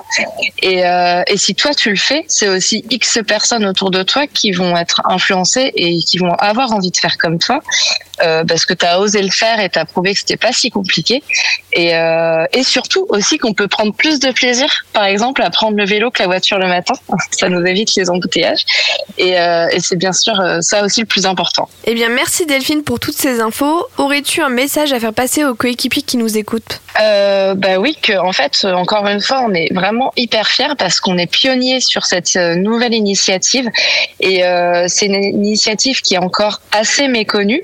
Euh, 0.64 1.24
et 1.28 1.38
si 1.38 1.56
toi 1.56 1.74
tu 1.74 1.90
le 1.90 1.96
fais, 1.96 2.26
c'est 2.28 2.50
aussi 2.50 2.86
X 2.90 3.20
personnes 3.28 3.66
autour 3.66 3.92
de 3.92 4.04
toi 4.04 4.28
qui 4.28 4.52
vont 4.52 4.76
être 4.76 5.02
influencées 5.06 5.72
et 5.76 6.00
qui 6.00 6.18
vont 6.18 6.34
avoir 6.34 6.72
envie 6.72 6.92
de 6.92 6.98
faire 6.98 7.18
comme 7.18 7.40
toi. 7.40 7.62
Euh, 8.24 8.44
parce 8.44 8.66
que 8.66 8.74
tu 8.74 8.86
as 8.86 9.00
osé 9.00 9.22
le 9.22 9.32
faire 9.32 9.60
et 9.60 9.70
tu 9.70 9.80
as 9.80 9.86
prouvé 9.86 10.14
que 10.14 10.20
c'était 10.20 10.38
pas 10.38 10.52
si 10.52 10.70
compliqué. 10.70 11.24
Et, 11.74 11.96
euh, 11.96 12.46
et 12.54 12.64
surtout 12.64 13.06
aussi 13.10 13.38
qu'on 13.38 13.54
peut 13.54 13.68
prendre 13.68 13.94
plus 13.94 14.20
de 14.20 14.32
plaisir, 14.32 14.68
par 14.94 15.06
exemple, 15.06 15.42
à 15.42 15.50
prendre 15.50 15.78
le 15.78 15.86
vélo 15.86 16.12
que 16.12 16.22
la 16.22 16.28
voiture 16.28 16.60
le 16.60 16.68
matin. 16.68 16.94
Ça 17.32 17.50
nous 17.50 17.66
évite 17.66 17.96
les 17.96 18.10
embouteillages. 18.10 18.66
Et, 19.18 19.40
euh, 19.40 19.68
et 19.72 19.80
c'est 19.80 19.96
bien 19.96 20.14
sûr 20.14 20.36
ça 20.62 20.84
aussi 20.84 21.02
le 21.02 21.06
plus 21.06 21.26
important. 21.26 21.70
Eh 21.86 21.94
bien, 21.94 22.10
merci 22.10 22.46
Delphine 22.46 22.84
pour 22.84 23.00
toutes 23.00 23.18
ces 23.18 23.40
infos. 23.40 23.86
Aurais-tu 23.98 24.42
un 24.42 24.50
message 24.50 24.94
à 24.94 25.00
faire 25.00 25.14
passer 25.14 25.44
aux 25.44 25.56
coéquipiers 25.56 26.02
qui 26.02 26.18
nous 26.18 26.38
écoutent? 26.38 26.82
Bah 26.98 27.80
oui, 27.80 27.98
que 28.02 28.18
en 28.18 28.32
fait, 28.32 28.66
encore 28.66 29.08
une 29.08 29.22
fois, 29.22 29.44
on 29.48 29.54
est 29.54 29.74
vraiment 29.74 30.12
hyper 30.16 30.48
fiers 30.48 30.76
parce 30.78 31.00
qu'on 31.00 31.18
est 31.18 31.32
pionnier 31.32 31.80
sur 31.80 32.06
cette 32.06 32.36
nouvelle 32.36 32.94
initiative 32.94 33.70
et 34.20 34.44
c'est 34.88 35.06
une 35.08 35.24
initiative 35.24 36.02
qui 36.02 36.16
est 36.16 36.20
encore 36.20 36.62
assez 36.72 37.08
méconnue, 37.08 37.64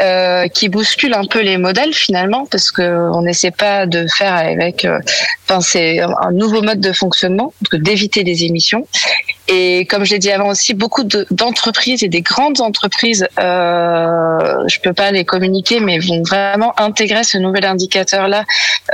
euh, 0.00 0.48
qui 0.48 0.68
bouscule 0.68 1.14
un 1.14 1.24
peu 1.24 1.40
les 1.40 1.56
modèles 1.56 1.92
finalement 1.92 2.46
parce 2.46 2.70
que 2.70 2.82
on 2.82 3.22
n'essaie 3.22 3.50
pas 3.50 3.86
de 3.86 4.06
faire 4.06 4.34
avec, 4.34 4.84
euh, 4.84 4.98
enfin 5.44 5.60
c'est 5.60 6.00
un 6.00 6.32
nouveau 6.32 6.62
mode 6.62 6.80
de 6.80 6.92
fonctionnement, 6.92 7.52
d'éviter 7.72 8.22
les 8.24 8.44
émissions. 8.44 8.86
Et 9.48 9.86
comme 9.86 10.04
je 10.04 10.12
l'ai 10.12 10.18
dit 10.18 10.30
avant 10.30 10.48
aussi, 10.48 10.74
beaucoup 10.74 11.04
de- 11.04 11.26
d'entreprises 11.30 12.02
et 12.02 12.08
des 12.08 12.20
grandes 12.20 12.60
entreprises, 12.60 13.26
euh, 13.40 14.64
je 14.68 14.78
peux 14.80 14.92
pas 14.92 15.10
les 15.10 15.24
communiquer, 15.24 15.80
mais 15.80 15.98
vont 15.98 16.22
vraiment 16.22 16.78
intégrer 16.78 17.24
ce 17.24 17.38
nouvel 17.38 17.64
indicateur-là 17.64 18.44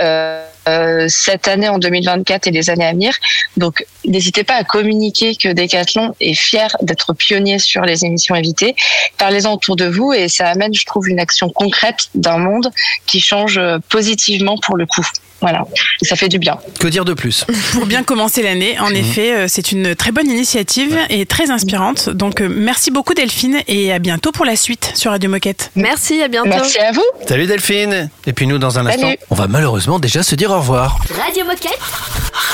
euh, 0.00 0.44
euh, 0.68 1.06
cette 1.08 1.48
année 1.48 1.68
en 1.68 1.78
2024 1.78 2.46
et 2.46 2.50
les 2.50 2.70
années 2.70 2.86
à 2.86 2.92
venir. 2.92 3.14
Donc, 3.56 3.84
n'hésitez 4.06 4.44
pas 4.44 4.54
à 4.54 4.64
communiquer 4.64 5.36
que 5.36 5.52
Decathlon 5.52 6.14
est 6.20 6.34
fier 6.34 6.74
d'être 6.82 7.12
pionnier 7.12 7.58
sur 7.58 7.82
les 7.82 8.04
émissions 8.04 8.34
évitées. 8.34 8.74
Parlez-en 9.18 9.52
autour 9.54 9.76
de 9.76 9.86
vous 9.86 10.12
et 10.12 10.28
ça 10.28 10.48
amène, 10.48 10.74
je 10.74 10.84
trouve, 10.86 11.08
une 11.08 11.20
action 11.20 11.50
concrète 11.50 12.08
d'un 12.14 12.38
monde 12.38 12.70
qui 13.06 13.20
change 13.20 13.58
euh, 13.58 13.78
positivement 13.88 14.56
pour 14.58 14.76
le 14.76 14.86
coup. 14.86 15.06
Voilà, 15.40 15.66
et 16.00 16.06
ça 16.06 16.16
fait 16.16 16.30
du 16.30 16.38
bien. 16.38 16.56
Que 16.80 16.88
dire 16.88 17.04
de 17.04 17.12
plus? 17.12 17.44
Pour 17.72 17.84
bien 17.84 18.02
commencer 18.02 18.42
l'année, 18.42 18.78
en 18.80 18.88
effet, 18.88 19.34
euh, 19.34 19.46
c'est 19.46 19.72
une 19.72 19.94
très 19.94 20.10
bonne 20.10 20.30
initiative 20.30 20.96
et 21.10 21.26
très 21.26 21.50
inspirante. 21.50 22.08
Donc 22.08 22.40
merci 22.40 22.90
beaucoup 22.90 23.12
Delphine 23.12 23.60
et 23.68 23.92
à 23.92 23.98
bientôt 23.98 24.32
pour 24.32 24.46
la 24.46 24.56
suite 24.56 24.92
sur 24.94 25.10
Radio 25.10 25.28
Moquette. 25.28 25.70
Merci, 25.74 26.22
à 26.22 26.28
bientôt. 26.28 26.48
Merci 26.48 26.78
à 26.78 26.92
vous. 26.92 27.04
Salut 27.28 27.46
Delphine 27.46 28.08
Et 28.26 28.32
puis 28.32 28.46
nous, 28.46 28.56
dans 28.56 28.78
un 28.78 28.84
Salut. 28.90 29.04
instant, 29.04 29.26
on 29.28 29.34
va 29.34 29.46
malheureusement 29.46 29.98
déjà 29.98 30.22
se 30.22 30.34
dire 30.34 30.50
au 30.54 30.58
revoir. 30.58 30.98
Radio 31.16 31.44
Moquette. 31.44 31.80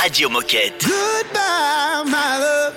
Radio 0.01 0.28
Moquette. 0.30 0.82
Goodbye, 0.82 2.03
my 2.07 2.38
love. 2.38 2.74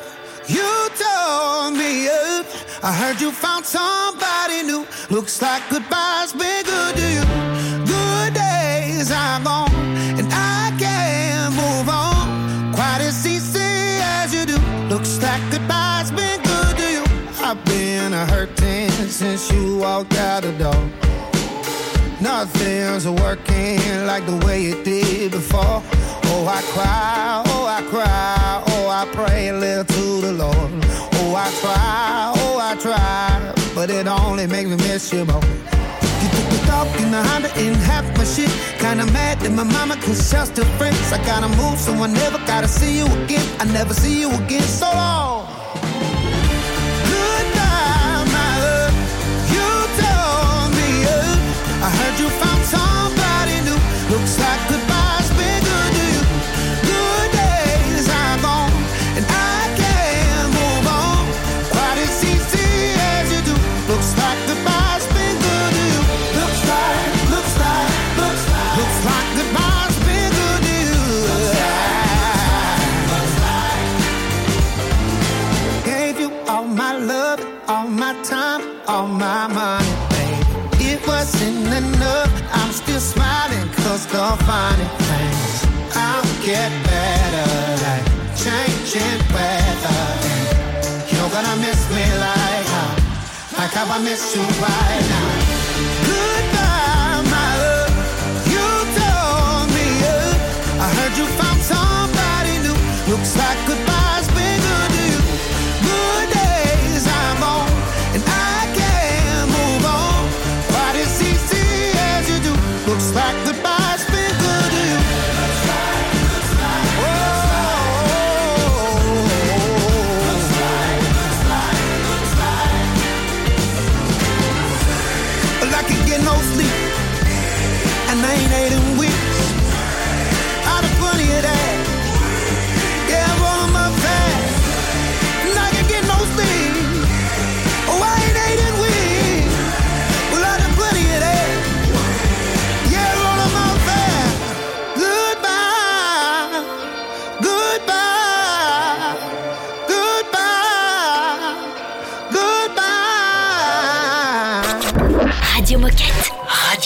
You 0.49 0.69
told 0.99 1.77
me 1.77 2.07
up. 2.09 2.45
I 2.83 2.91
heard 2.91 3.21
you 3.21 3.31
found 3.31 3.65
somebody 3.65 4.63
new. 4.63 4.85
Looks 5.09 5.41
like 5.41 5.63
goodbye's 5.69 6.33
been 6.33 6.63
good 6.65 6.95
to 6.95 7.07
you. 7.17 7.25
Good 7.85 8.33
days 8.33 9.11
are 9.11 9.39
gone, 9.41 9.71
and 10.19 10.27
I 10.31 10.73
can't 10.77 11.55
move 11.55 11.87
on 11.87 12.73
quite 12.73 13.01
as 13.01 13.25
easy 13.25 14.01
as 14.19 14.33
you 14.33 14.45
do. 14.45 14.57
Looks 14.89 15.21
like 15.21 15.41
goodbye's 15.51 16.11
been 16.11 16.41
good 16.41 16.75
to 16.81 16.87
you. 16.95 17.03
I've 17.41 17.63
been 17.65 18.13
a 18.13 18.25
hurting 18.25 18.89
since 19.09 19.49
you 19.51 19.77
walked 19.77 20.15
out 20.15 20.43
the 20.43 20.51
door. 20.53 20.83
Nothing's 22.23 23.05
working 23.05 24.05
like 24.07 24.25
the 24.25 24.41
way 24.45 24.67
it 24.67 24.85
did 24.85 25.31
before. 25.33 25.83
Oh, 26.31 26.47
I 26.47 26.61
cry, 26.71 27.43
oh, 27.47 27.65
I 27.65 27.81
cry, 27.91 28.63
oh, 28.65 28.87
I 28.87 29.05
pray 29.11 29.49
a 29.49 29.53
little 29.53 29.83
to 29.83 30.21
the 30.21 30.31
Lord. 30.31 30.71
Oh, 31.19 31.35
I 31.35 31.51
try, 31.59 32.31
oh, 32.37 32.59
I 32.61 32.75
try, 32.79 33.53
but 33.75 33.89
it 33.89 34.07
only 34.07 34.47
makes 34.47 34.69
me 34.69 34.77
miss 34.77 35.11
you 35.11 35.25
more. 35.25 35.43
You 35.43 36.29
took 36.35 36.47
the 36.55 36.63
dog 36.65 36.87
and 37.01 37.13
the 37.13 37.21
Honda 37.21 37.51
and 37.57 37.75
half 37.75 38.05
my 38.17 38.23
shit. 38.23 38.49
Kinda 38.79 39.05
mad 39.11 39.41
that 39.41 39.51
my 39.51 39.63
mama 39.63 39.97
can 39.97 40.15
shell 40.15 40.45
still 40.45 40.63
friends. 40.77 41.11
I 41.11 41.17
gotta 41.25 41.49
move 41.49 41.77
so 41.77 41.91
I 41.91 42.07
never 42.07 42.37
gotta 42.47 42.69
see 42.69 42.99
you 42.99 43.05
again. 43.23 43.45
I 43.59 43.65
never 43.65 43.93
see 43.93 44.21
you 44.21 44.31
again, 44.31 44.63
so 44.63 44.85
long. 44.85 45.62
you 52.23 52.29
found 52.29 52.63
time 52.63 53.02
Never 93.85 94.01
miss 94.01 94.33
you 94.33 94.41
right 94.61 95.05
now. 95.09 95.42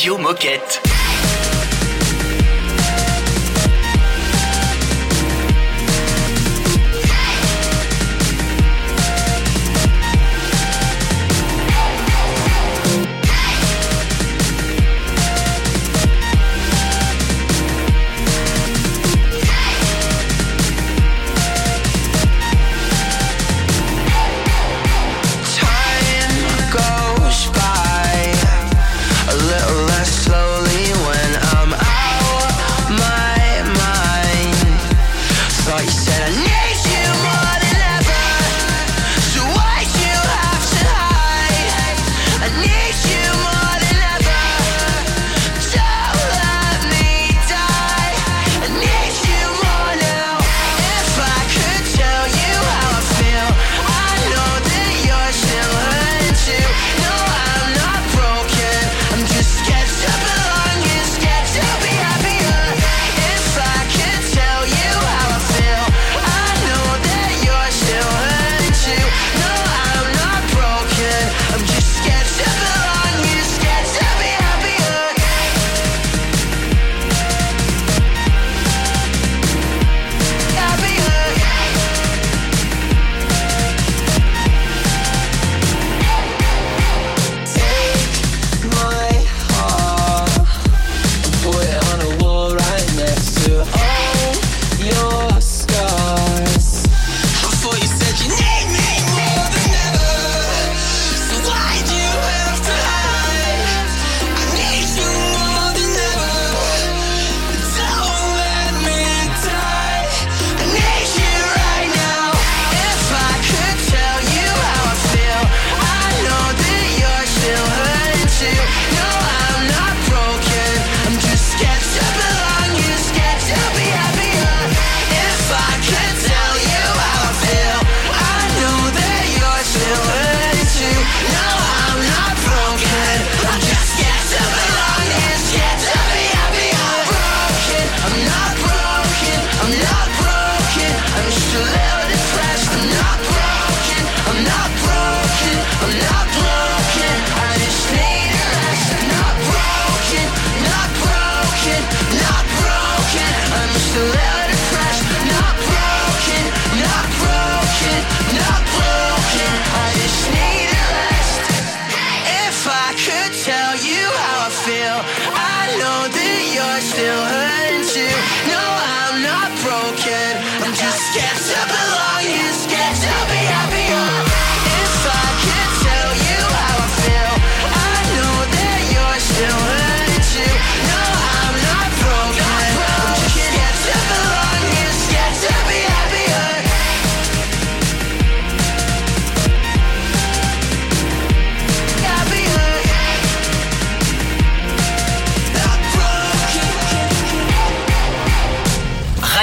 Radio 0.08 0.18
Moquette. 0.18 0.87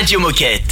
Radio 0.04 0.20
Moquette. 0.20 0.63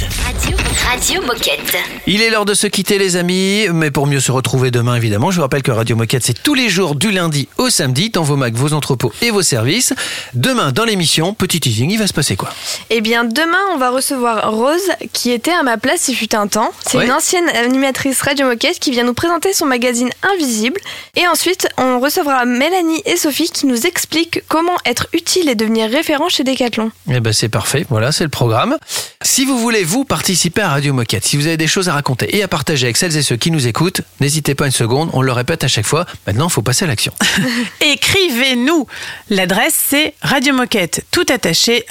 Radio, 1.05 1.21
Moquette. 1.23 1.75
Il 2.07 2.21
est 2.21 2.29
l'heure 2.29 2.45
de 2.45 2.53
se 2.53 2.65
quitter 2.65 2.97
les 2.97 3.17
amis, 3.17 3.67
mais 3.73 3.91
pour 3.91 4.07
mieux 4.07 4.21
se 4.21 4.31
retrouver 4.31 4.71
demain 4.71 4.95
évidemment, 4.95 5.31
je 5.31 5.35
vous 5.35 5.41
rappelle 5.41 5.61
que 5.61 5.71
Radio 5.71 5.97
Moquette 5.97 6.23
c'est 6.23 6.41
tous 6.43 6.53
les 6.53 6.69
jours 6.69 6.95
du 6.95 7.11
lundi 7.11 7.49
au 7.57 7.69
samedi 7.69 8.09
dans 8.09 8.23
vos 8.23 8.37
Macs, 8.37 8.53
vos 8.53 8.71
entrepôts 8.71 9.11
et 9.21 9.29
vos 9.29 9.41
services. 9.41 9.93
Demain 10.33 10.71
dans 10.71 10.85
l'émission, 10.85 11.33
petit 11.33 11.59
teasing, 11.59 11.89
il 11.91 11.97
va 11.99 12.07
se 12.07 12.13
passer 12.13 12.37
quoi 12.37 12.51
Eh 12.89 13.01
bien, 13.01 13.25
demain, 13.25 13.57
on 13.73 13.77
va 13.77 13.89
recevoir 13.89 14.49
Rose, 14.53 14.79
qui 15.11 15.31
était 15.31 15.51
à 15.51 15.61
ma 15.63 15.77
place 15.77 16.07
il 16.07 16.15
fut 16.15 16.33
un 16.35 16.47
temps. 16.47 16.71
C'est 16.87 16.97
Ouais. 16.99 17.05
une 17.05 17.11
ancienne 17.11 17.49
animatrice 17.49 18.21
Radio 18.21 18.45
Moquette 18.47 18.79
qui 18.79 18.91
vient 18.91 19.03
nous 19.03 19.13
présenter 19.13 19.51
son 19.51 19.65
magazine 19.65 20.09
Invisible. 20.33 20.79
Et 21.17 21.27
ensuite, 21.27 21.67
on 21.77 21.99
recevra 21.99 22.45
Mélanie 22.45 23.01
et 23.05 23.17
Sophie 23.17 23.49
qui 23.49 23.65
nous 23.65 23.85
expliquent 23.87 24.41
comment 24.47 24.77
être 24.85 25.07
utile 25.11 25.49
et 25.49 25.55
devenir 25.55 25.89
référent 25.91 26.29
chez 26.29 26.45
Decathlon. 26.45 26.91
Eh 27.11 27.19
ben 27.19 27.33
c'est 27.33 27.49
parfait, 27.49 27.85
voilà, 27.89 28.13
c'est 28.13 28.23
le 28.23 28.29
programme. 28.29 28.77
Si 29.21 29.43
vous 29.43 29.57
voulez 29.57 29.83
vous 29.83 30.05
participer 30.05 30.61
à 30.61 30.69
Radio 30.69 30.92
Moquette, 30.93 31.25
si 31.25 31.37
vous 31.37 31.47
avez 31.47 31.57
des 31.57 31.67
choses 31.67 31.89
à 31.89 31.93
raconter 31.93 32.35
et 32.35 32.43
à 32.43 32.47
partager 32.47 32.85
avec 32.85 32.97
celles 32.97 33.17
et 33.17 33.21
ceux 33.21 33.35
qui 33.35 33.51
nous 33.51 33.67
écoutent, 33.67 34.01
n'hésitez 34.19 34.55
pas 34.55 34.65
une 34.65 34.71
seconde, 34.71 35.09
on 35.13 35.21
le 35.21 35.31
répète 35.31 35.63
à 35.63 35.67
chaque 35.67 35.85
fois. 35.85 36.05
Maintenant, 36.27 36.47
il 36.47 36.51
faut 36.51 36.61
passer 36.61 36.85
à 36.85 36.87
l'action. 36.87 37.13
Écrivez-nous. 37.81 38.87
L'adresse 39.29 39.73
c'est 39.75 40.13
radiomoquette 40.21 41.05
tout 41.11 41.25
attaché 41.29 41.85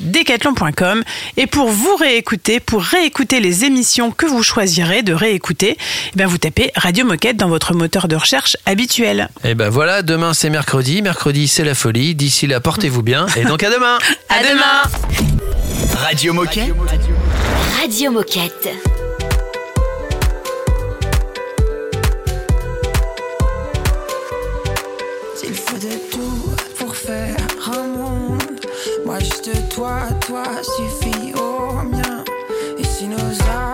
decathlon.com 0.00 1.02
et 1.36 1.46
pour 1.46 1.68
vous 1.68 1.96
réécouter, 1.96 2.60
pour 2.60 2.82
réécouter 2.82 3.40
les 3.40 3.64
émissions 3.64 4.10
que 4.10 4.26
vous 4.26 4.42
choisirez 4.42 5.02
de 5.02 5.12
réécouter, 5.12 5.76
eh 5.78 6.16
bien 6.16 6.26
vous 6.26 6.38
tapez 6.38 6.70
Radio 6.74 7.04
Moquette 7.04 7.36
dans 7.36 7.48
votre 7.48 7.74
moteur 7.74 8.08
de 8.08 8.16
recherche 8.16 8.56
habituel. 8.66 9.28
Et 9.44 9.54
ben 9.54 9.68
voilà, 9.68 10.02
demain 10.02 10.34
c'est 10.34 10.50
mercredi, 10.50 11.02
mercredi 11.02 11.48
c'est 11.48 11.64
la 11.64 11.74
folie. 11.74 12.14
D'ici 12.14 12.46
là, 12.46 12.60
portez-vous 12.60 13.02
bien 13.02 13.26
et 13.36 13.44
donc 13.44 13.62
à 13.62 13.70
demain. 13.70 13.98
À, 14.28 14.42
demain. 14.42 14.82
Radio 15.96 16.32
Moquette. 16.32 16.62
Radio 16.62 16.74
Moquette. 16.76 17.00
S'il 25.34 25.54
faut 25.54 25.76
de 25.78 25.94
tout 26.10 26.54
pour 26.78 26.94
faire 26.94 27.36
un 27.72 27.86
monde, 27.86 28.60
moi 29.04 29.18
juste 29.18 29.50
toi, 29.74 30.00
toi 30.26 30.44
suffit 30.62 31.32
au 31.34 31.72
mien. 31.82 32.24
Et 32.78 32.84
si 32.84 33.06
nos 33.06 33.16
âmes 33.16 33.69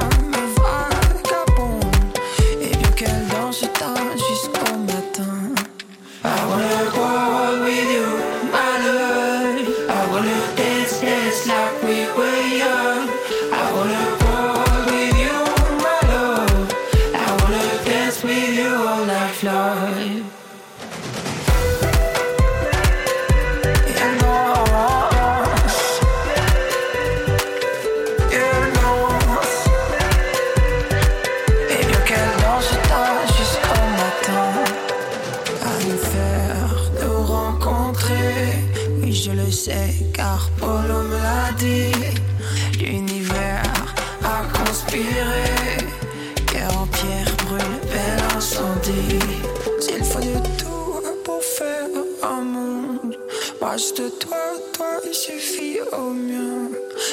Juste 53.77 54.19
toi, 54.21 54.39
toi 54.73 54.87
il 55.07 55.13
suffit 55.13 55.81
au 55.93 56.09
mien 56.09 56.71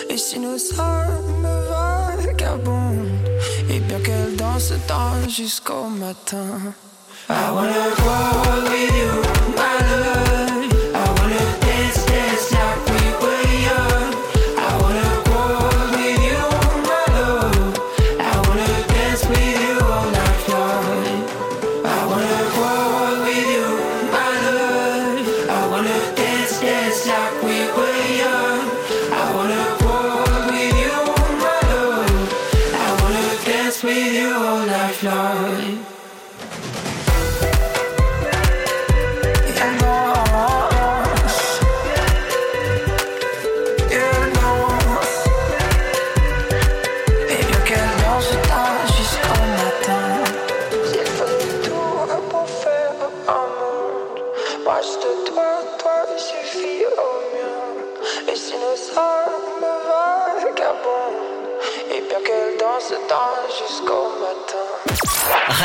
Et 0.09 0.15
si 0.15 0.39
nos 0.39 0.55
âmes 0.79 1.45
vagabondent 2.15 3.19
Et 3.69 3.81
bien 3.81 3.99
qu'elles 3.99 4.37
dansent 4.37 4.71
tant 4.87 5.27
jusqu'au 5.27 5.89
matin. 5.89 6.47
I 7.27 7.49
you, 8.95 9.23
love 9.91 10.22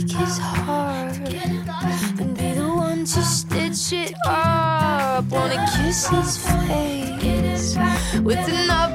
break 0.00 0.16
his 0.16 0.38
heart 0.38 1.18
and 2.20 2.36
be 2.36 2.52
the 2.52 2.68
one 2.68 2.98
to 3.00 3.22
stitch 3.22 3.92
it 3.92 4.14
up. 4.26 5.24
Wanna 5.30 5.66
kiss 5.76 6.08
his 6.08 6.38
face 6.46 7.76
with 8.22 8.48
another. 8.48 8.87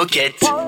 moquette. 0.00 0.59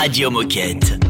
Radio 0.00 0.30
Moquette. 0.30 1.09